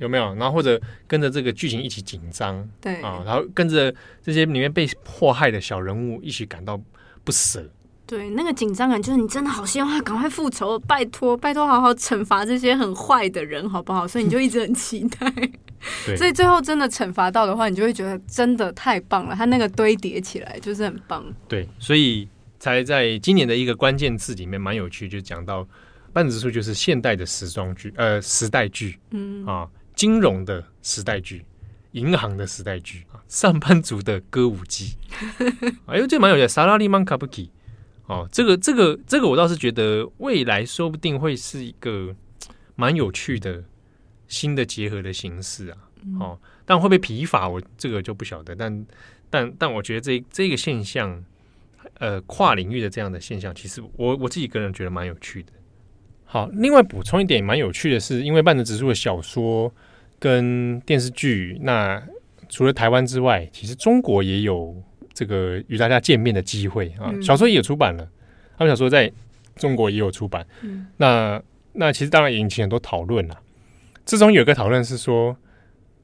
[0.01, 0.35] 有没有？
[0.35, 6.81] 然后或者跟着这个剧情一起紧张，对啊，然后跟着这些里面被迫害的小人物一起感到
[7.23, 7.71] 不舍。
[8.11, 14.09] 对，那个紧张感就是你真的好希望他赶快复仇，拜托拜托，好好惩罚这些很坏的人，好不好？
[14.09, 15.33] 所以你就一直很期待。
[16.19, 19.37] 所以最后真的惩罚到的话，你就会觉得真的太棒了。
[19.37, 21.25] 他那个堆叠起来就是很棒。
[21.47, 25.65] 对，所以才在今年的一个关键字里面蛮有趣，就讲到
[26.13, 31.45] 半泽直树就是现代的时装剧，呃，时代剧，嗯啊，金融的时代剧，
[31.93, 34.97] 银行的时代剧啊，上班族的歌舞伎。
[35.87, 37.53] 哎呦，这蛮有趣，萨拉利曼卡布奇。
[38.11, 42.13] 哦，这个这个这个，我倒是觉得未来说不定会是一个
[42.75, 43.63] 蛮有趣的
[44.27, 45.79] 新的结合的形式啊。
[46.19, 48.57] 哦，但会不会疲乏，我这个就不晓得。
[48.57, 48.87] 但
[49.31, 51.25] 但但我觉得这这个现象，
[51.99, 55.53] 呃，跨领域的这样的现象，其实我我自己个人觉得蛮有趣的。
[56.25, 59.73] 好，另外补充一点蛮有趣的是，因为半泽直树的小说
[60.19, 62.03] 跟电视剧，那
[62.49, 64.83] 除了台湾之外，其实中国也有。
[65.21, 68.09] 这个与大家见面的机会啊，小说也有出版了，
[68.57, 69.13] 他们小说在
[69.55, 70.47] 中国也有出版。
[70.63, 71.39] 嗯、那
[71.75, 73.39] 那其实当然引起很多讨论了。
[74.07, 75.37] 之中有一个讨论是说，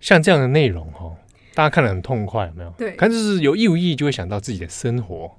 [0.00, 1.16] 像这样的内容哦，
[1.54, 2.70] 大家看得很痛快，有没有？
[2.76, 5.34] 对，看就是有意无意就会想到自己的生活。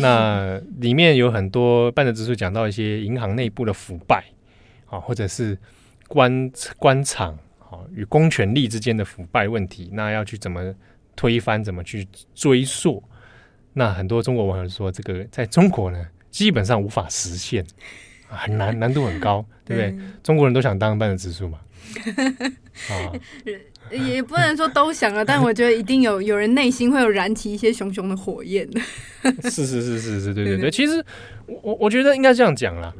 [0.00, 4.24] 那里面有很多半泽直树讲到一些银行内部的腐败
[4.86, 5.56] 啊，或者是
[6.08, 10.74] 官官场啊与公权力之间的腐败问题，那要去怎么？
[11.16, 13.02] 推翻怎么去追溯？
[13.72, 17.66] 那很多中国网友说，这个在中国呢，基本上无法实现，
[18.28, 19.90] 很难，难度很高， 对不对？
[19.90, 21.58] 嗯、中国人都想当半泽直树嘛？
[22.90, 23.12] 啊，
[23.90, 28.68] 也不能说都想了，但我觉得一定有有人内心会有燃起一些熊熊的火焰。
[29.44, 30.70] 是是是是是，对对对。
[30.70, 31.04] 其实
[31.46, 32.92] 我我觉得应该这样讲啦。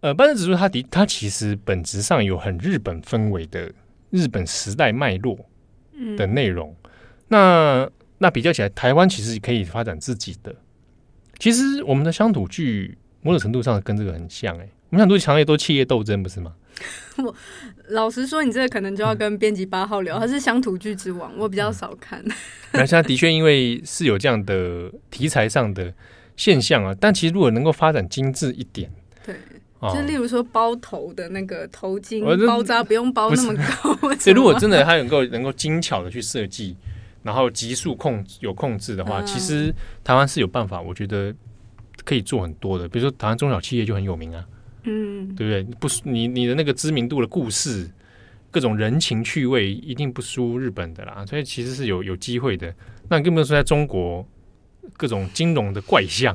[0.00, 3.70] 呃，半泽直树它的它其实本质上有很日本氛围的
[4.10, 5.38] 日本时代脉络
[6.16, 6.74] 的内容。
[7.30, 10.54] 嗯那那比较起来，台湾其实可以发展自己的。
[11.38, 16.52] 其实我们的乡土剧某种程度上跟这个很像哎、欸，我们乡土剧强烈都企业斗争，不是吗？
[17.16, 17.34] 我
[17.88, 22.22] 老实说，你这个可能就要跟编辑八号聊，他是乡土剧之王，我比较少看。
[22.72, 25.92] 那现在的确因为是有这样的题材上的
[26.36, 28.90] 现象啊，但其实如果能够发展精致一点，
[29.24, 29.34] 对，
[29.94, 36.76] 就例如说包头的那个头巾包扎不用包那么高， 所以如果真的它能够能够精巧的去设计。
[37.22, 41.34] 然后急速控有控制的话，其实台湾是有办法，我觉得
[42.04, 42.88] 可以做很多的。
[42.88, 44.46] 比如说台湾中小企业就很有名啊，
[44.84, 45.76] 嗯，对不对？
[45.78, 47.90] 不，你你的那个知名度的故事，
[48.50, 51.24] 各种人情趣味，一定不输日本的啦。
[51.26, 52.74] 所以其实是有有机会的。
[53.08, 54.26] 那你更不用说在中国
[54.96, 56.34] 各种金融的怪象，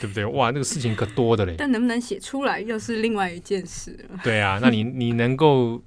[0.00, 0.24] 对不对？
[0.24, 1.54] 哇，那个事情可多的嘞。
[1.56, 3.96] 但能不能写出来，又是另外一件事。
[4.24, 5.80] 对啊，那你你能够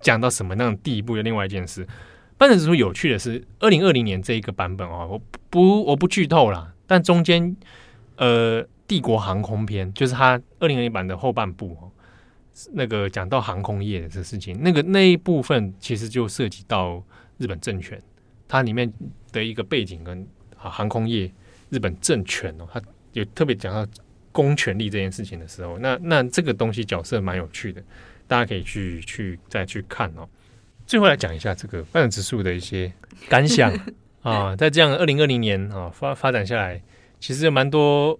[0.00, 1.84] 讲到什么那种地步，又另外一件事。
[2.40, 7.54] 半泽直树有趣的是，二零二零年这一个版本哦，我不我不剧透啦，但中间
[8.16, 11.92] 呃，帝国航空篇就是它二零二零版的后半部哦，
[12.72, 17.04] 那个讲到航空业的这事情，那个那一部分其实就涉及到
[17.36, 18.00] 日本政权，
[18.48, 18.90] 它里面
[19.32, 20.26] 的一个背景跟
[20.56, 21.30] 航空业
[21.68, 22.80] 日本政权哦，它
[23.12, 23.86] 有特别讲到
[24.32, 27.84] 公权力这件事情的时候，那那这个东西角色蛮有趣的，
[28.26, 30.26] 大家可以去去再去看哦。
[30.90, 32.92] 最后来讲一下这个半泽直树的一些
[33.28, 33.72] 感想
[34.22, 36.82] 啊，在这样二零二零年啊发发展下来，
[37.20, 38.18] 其实有蛮多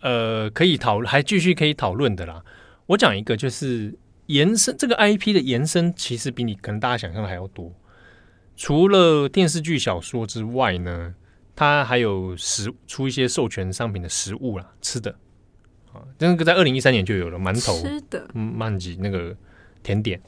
[0.00, 2.42] 呃可以讨论，还继续可以讨论的啦。
[2.86, 3.96] 我讲一个，就是
[4.26, 7.72] 延伸这个 IP 的延伸，其实比你可能大家想象的还要多。
[8.56, 11.14] 除了电视剧、小说之外呢，
[11.54, 15.14] 它还有食出一些授权商品的食物啦，吃的
[15.92, 19.32] 啊，那个在二零一三年就有了馒头，吃的，嗯，馒吉那个
[19.84, 20.20] 甜点。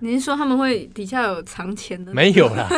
[0.00, 2.12] 你是说他们会底下有藏钱的？
[2.12, 2.68] 没有啦，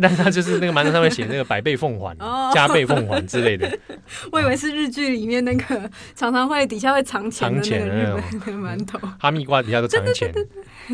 [0.00, 2.16] 但他就是那个馒头上面写那个百倍奉还、
[2.54, 3.78] 加倍奉还之类的。
[4.32, 7.60] 我以为是日剧里面那个常常会底下会藏钱的
[8.32, 8.98] 那个馒头。
[9.18, 10.32] 哈密瓜底下都藏钱。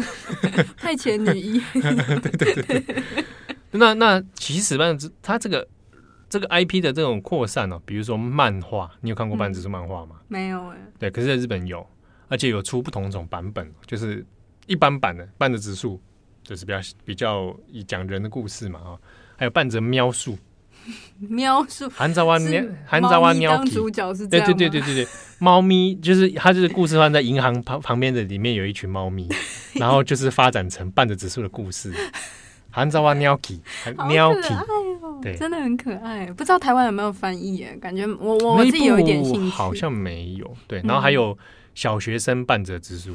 [0.76, 1.60] 太前女一。
[1.72, 3.02] 对对对对。
[3.70, 5.66] 那那其实半泽他这个
[6.28, 10.16] 这个 IP 的这种扩散哦，比如说漫画，你有看过半子是漫画吗？
[10.26, 10.76] 没有哎。
[10.98, 11.86] 对，可是在日本有，
[12.28, 14.26] 而且有出不同种版本，就是。
[14.68, 16.00] 一般版的半泽直树
[16.44, 18.98] 就是比较比较以讲人的故事嘛，啊，
[19.36, 20.38] 还有半泽喵树，
[21.18, 29.28] 喵树，寒杂哇喵，寒杂哇喵，主角是这样，对对对对对对，猫咪就是它就是故事放在银行旁旁边的里面有一群猫咪，
[29.74, 31.92] 然后就是发展成半泽直树的故事，
[32.70, 33.60] 寒杂哇喵基，
[34.08, 34.48] 喵基，
[35.22, 37.74] 对，真的很可爱，不知道台湾有没有翻译哎？
[37.76, 41.36] 感觉我我自己有一点兴趣，好像没有，对，然后还有
[41.74, 43.12] 小学生半泽直树。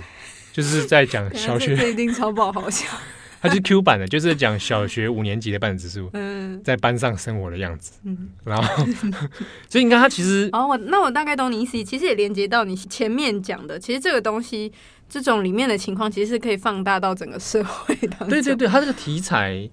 [0.53, 2.87] 就是在讲小学，这一定超爆好笑。
[3.41, 8.85] 它是 Q 版的，就是讲小学五年级的半泽直树，嗯，在班上生活的样子，嗯，然后，
[9.67, 14.71] 所以你看他其实， 哦，我那我大概懂你意思，其实也连接到你前面讲的，其实这个东西，
[15.09, 18.29] 这种里面的情况，其实是可以放大到整个社会当中。
[18.29, 19.69] 对对对，它这个题材、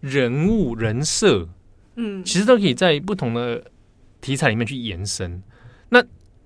[0.00, 1.48] 人物、人设，
[1.94, 3.62] 嗯，其实都可以在不同的
[4.20, 5.40] 题材里面去延伸。
[5.90, 6.02] 那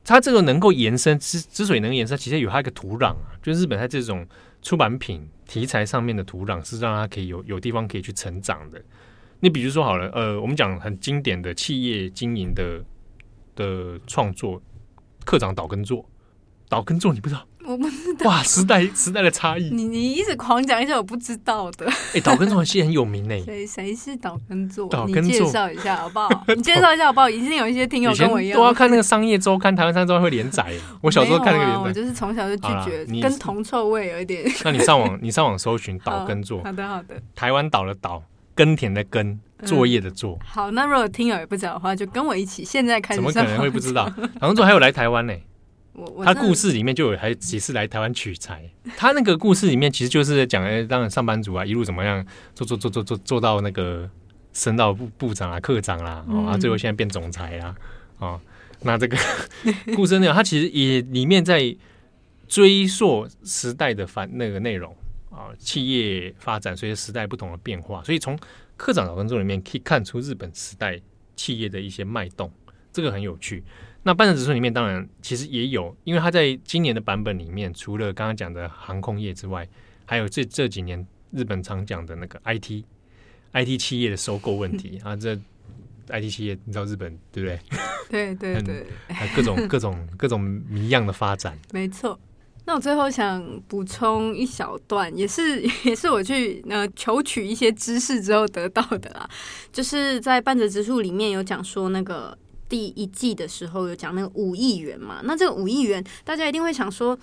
[0.07, 4.27] 它这个能够延伸之之所以能延伸，其实有它一个土壤啊，就是日本它这种
[4.63, 5.29] 出版品。
[5.47, 8.83] 题材上面的土壤是让它可以有有地方可以去成长的。
[9.39, 12.85] 你比如说好了，呃，我们讲很经典的企业经营的
[13.55, 14.61] 的创作，
[15.25, 16.05] 课长岛根作，
[16.69, 17.47] 岛根作你不知道？
[17.67, 18.31] 我不知道。
[18.31, 19.71] 哇，时代时代的差异。
[19.71, 21.87] 你你一直狂讲一些我不知道的。
[22.15, 23.37] 哎，岛根作其实很有名呢。
[23.45, 24.89] 谁谁是岛根作？
[24.89, 26.45] 岛根作，你介绍一下好不好？
[26.49, 27.29] 你介绍一下好不好？
[27.29, 30.65] 一定有一些听友跟我一样，都要看那个商业周刊，台湾商业周刊会连载。
[31.03, 34.45] 我小时候看那个连载，我就是从小就拒绝，跟铜臭味有一点。
[34.65, 36.63] 那你上网，你上网搜寻岛根作。
[36.63, 37.21] 好的好的。
[37.35, 38.23] 台湾岛的岛，
[38.55, 40.39] 耕田的耕，作业的作。
[40.45, 43.17] 好，那如果听友也不知道的话，就跟我一起现在开始。
[43.17, 44.09] 怎么可能会不知道？
[44.41, 45.35] 岛根作还有来台湾呢。
[46.25, 48.71] 他故事里面就有还几次来台湾取材。
[48.97, 52.25] 他那个故事里面其实就是讲，哎，当然上班族啊，一路怎么样
[52.55, 54.09] 做做做做做做到那个
[54.53, 57.75] 升到部部长啊、科长啦，啊，最后现在变总裁啦，
[58.19, 58.39] 啊，
[58.83, 59.17] 那这个
[59.95, 61.75] 故事内容，他其实也里面在
[62.47, 64.95] 追溯时代的反那个内容
[65.31, 68.39] 啊，企业发展随着时代不同的变化，所以从
[68.77, 71.01] 科长岛根作里面可以看出日本时代
[71.35, 72.53] 企业的一些脉动，
[72.93, 73.65] 这个很有趣。
[74.07, 79.69] 那半泽指数里面当然其实也有，因为它在今年的版本里面，除了刚刚讲的航空业之外，
[80.05, 82.85] 还有这这几年日本常讲的那个 IT
[83.53, 85.35] IT 企业的收购问题 啊，这
[86.07, 87.59] IT 企业你知道日本对不对？
[88.09, 91.59] 对对对，还各种各种 各种迷样的发展。
[91.73, 92.17] 没错。
[92.65, 99.29] 那我最后想补充一小段，也是也是我去呃求取一些知识之后得到的啦，
[99.73, 102.39] 就是在半泽直树里面有讲说那个。
[102.69, 107.19] 第一季的时候有讲那个五亿元嘛，那这个五亿元，大家一定会想说，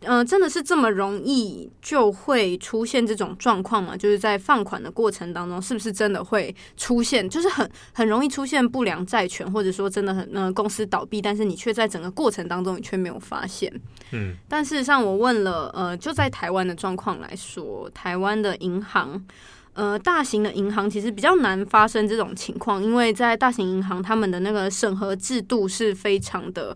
[0.00, 3.96] 呃，真的是这么容易就会出现这种状况吗？
[3.96, 13.72] 就是在放款的过程当中，是不是真的会出现，就是很很容易出现不良债权，或者说真的很呃公司倒闭，但是你却在整个过程当中你却没有发现。
[14.12, 19.24] 嗯，但事实上我问了，呃，就在台湾的状况来说，台湾的银行。
[19.76, 26.74] 呃，大型的银行其实比较难发生这种情况，因为在大型银行，他们的那个审核制度是非常的，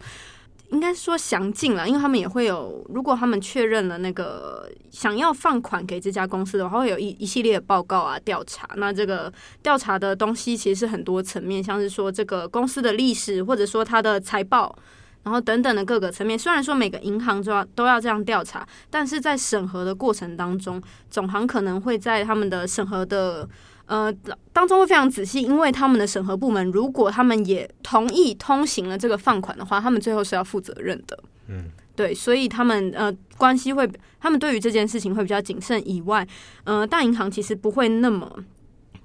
[0.68, 8.68] 应该说详尽了，因为他们也会有，如果他们确认了那个想要放款给这家公司的话，会有一一系列的报告啊、调查。
[8.76, 9.32] 那这个
[9.62, 14.76] 调查的东西其实是很多层面，像是说这个公司的历史，或者说它的财报。
[15.22, 23.48] 然后等等的各个层面，虽然说每个银行都要都要这样调查，但是在审核的过程当中，总行可能会在他们的审核的
[23.84, 24.10] 呃
[24.52, 31.22] 当中会非常仔细，因为他们的审核部门如果他们也同意通行了这个放款的话，他们最后是要负责任的。
[31.48, 31.64] 嗯，
[31.94, 33.86] 对，所以他们呃关系会，
[34.20, 35.86] 他们对于这件事情会比较谨慎。
[35.86, 36.26] 以外，
[36.64, 38.42] 呃，大银行其实不会那么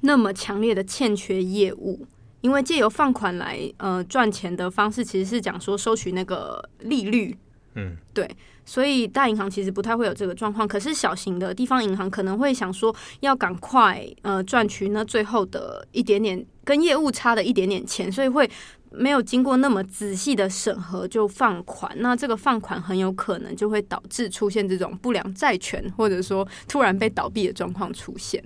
[0.02, 2.06] 那么强烈的欠缺业务。
[2.42, 7.36] 因为借由放款来呃赚钱的方式，其实是讲说收取那个利率，
[7.74, 8.30] 嗯，对，
[8.66, 10.68] 所以大银行其实不太会有这个状况。
[10.68, 18.50] 可是小型的地方银行可能会想说，要赶快呃赚取那最后的一点点跟业务差的一点点钱，所以会
[18.92, 21.92] 没有经过那么仔细的审核就放款。
[21.98, 28.42] 那这个放款很有可能就会导致出现这种不良债权，或者说突然被倒闭的状况出现。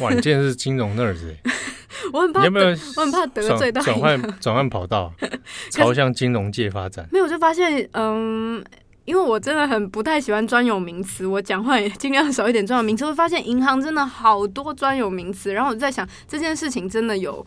[0.00, 1.16] 哇，你现在是金融 nerd
[2.12, 2.66] 我很怕，有没有？
[2.96, 5.12] 我很怕得罪到转换转换跑道，
[5.70, 7.06] 朝向金融界发展。
[7.12, 8.64] 没有，我就发现，嗯，
[9.04, 13.04] 因为我真的很不太喜欢专有名词，我讲话也尽量少一点专有名词。
[13.04, 17.44] 会发现银行真的好多专有名词，然后我就在想，这件事情真的有。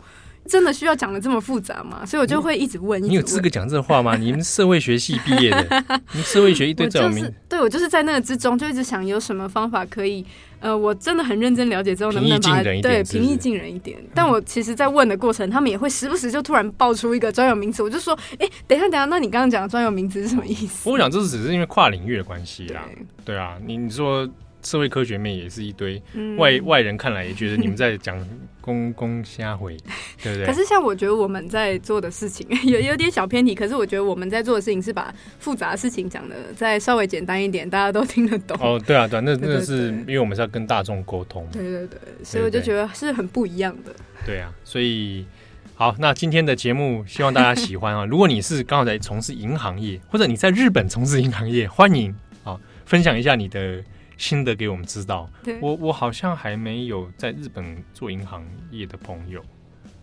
[0.48, 2.04] 真的需要讲的这么复杂吗？
[2.04, 3.02] 所以我就会一直问。
[3.02, 4.16] 你有资格讲这话吗？
[4.20, 7.20] 你们社会学系毕业的，你社会学一堆专有名。
[7.20, 10.24] 就是、对，我就是在那个之中，就一直想有什么方法可以，
[10.60, 13.98] 呃，我真的很认真了解之后，能不能把它对平易近人一点？
[14.14, 20.90] 但我其实，在问的过程，他们也会时不时就突然爆出一个专有名词，我就说，哎，等一下，等一下，那你刚刚讲的专有名词是什么意思？
[20.90, 22.82] 我想这是只是因为跨领域的关系啦。
[23.24, 24.28] 对，对啊，你你说。
[24.62, 26.00] 社会科学面也是一堆
[26.36, 28.16] 外、嗯、外人看来也觉得你们在讲
[28.60, 29.76] 公公瞎回，
[30.22, 30.46] 对不对？
[30.46, 38.56] 可是像我觉得我们在做的事情 有有点小偏题，可是我觉得我们在做的事情是把复杂的事情讲的再稍微简单一点，大家都听得懂。
[38.60, 41.46] 哦，对啊，对，那那是因为我们是要跟大众沟通。
[41.52, 43.92] 对对对，所以我就觉得是很不一样的。
[44.24, 45.26] 对啊，所以
[45.74, 48.04] 好，那今天的节目希望大家喜欢啊！
[48.06, 52.56] 如果你是刚好在从事银行业，或者你在日本从事银行业，欢迎啊！
[52.86, 53.82] 分享一下你的
[54.22, 55.28] 心得给我们知道。
[55.42, 59.42] 对我我好像还没有在日本做银行业的朋友。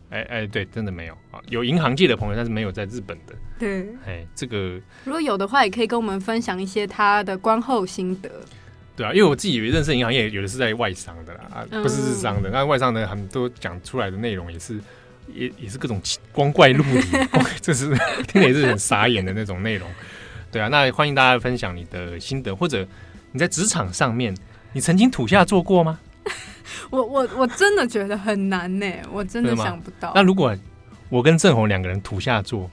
[0.10, 3.36] 哎哎，对，真的没有啊，有银行界的朋友，但是没有在日本的。
[3.58, 8.30] 对，哎，这个如果有的话，也可以跟我们分享一些他的观后心得。
[8.96, 12.50] 对啊，因为我自己以为认识银行业，有的是在外商的啦，啊，不是日商的。
[12.50, 14.80] 那、嗯、外商的很多讲出来的内容也是，
[15.32, 16.02] 也也是各种
[16.34, 17.02] 光怪陆离，
[17.62, 17.88] 这是
[18.28, 19.88] 听着也是很傻眼的那种内容。
[20.52, 22.86] 对啊，那欢迎大家分享你的心得，或者
[23.32, 24.36] 你在职场上面，
[24.74, 26.00] 你曾经土下做过吗？
[26.90, 30.12] 我我我真的觉得很难呢，我真的想不到。
[30.16, 30.56] 那如果
[31.10, 32.70] 我跟郑红两个人土下做，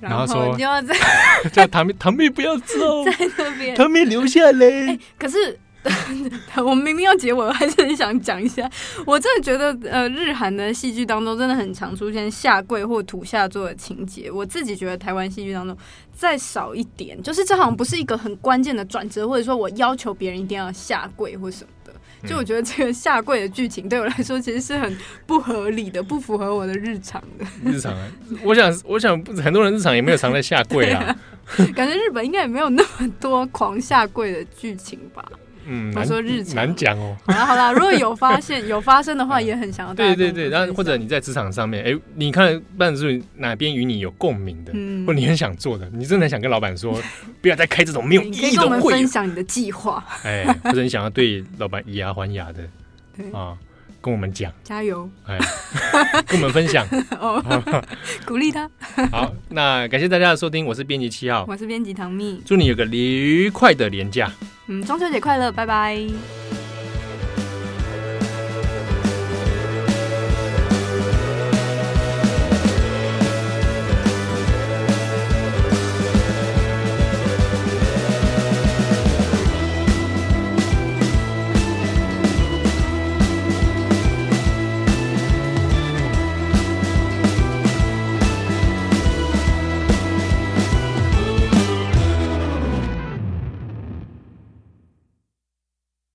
[0.00, 0.94] 然后说就要在
[1.52, 4.66] 叫唐妹唐妹不要走， 在那边唐妹留下来。
[4.66, 5.58] 欸、可是。
[6.64, 8.70] 我明明要结尾，我还是很想讲一下。
[9.04, 14.30] 我真的觉得，呃，日韩的戏剧当中真的很常出现下跪或土下座的情节。
[14.30, 15.76] 我自己觉得台湾戏剧当中
[16.12, 21.92] 再少一点，就是这好像不是一个很关键的转折，或者说我要求别人一定要下跪或什么的。
[22.28, 27.44] 就我觉得这个下跪的剧情对我来说其实是很不合理的，不符合我的日常的。
[27.64, 28.08] 日常啊，
[28.44, 31.16] 我想，我想很多人日常也没有常在下跪啊。
[31.74, 35.24] 感觉日本应该也没有那么多狂下跪的剧情吧。
[35.66, 37.16] 嗯，我说日常难讲哦。
[37.26, 39.94] 好啦好啦，如果有发现 有发生的话，也很想要。
[39.94, 47.00] 对对对，然后或者你在职场上面，哎，你看办事哪边与你有共鸣的，嗯，或你很想做的，你真的想跟老板说，
[47.40, 48.40] 不要再开这种没有意义的会。
[48.42, 50.04] 可以跟我们分享你的计划。
[50.22, 52.62] 哎，或者你想要对老板以牙还牙的，
[53.36, 53.56] 啊，
[54.02, 55.38] 跟我们讲，加油，哎，
[56.26, 56.84] 跟我们分享，
[57.18, 57.42] 哦，
[58.26, 58.68] 鼓励他。
[59.10, 64.30] 好，那感谢大家的收听，我是编辑七号，我是编辑唐蜜，祝你有个愉快的年假。
[64.66, 66.61] 嗯，中秋节快乐，拜拜。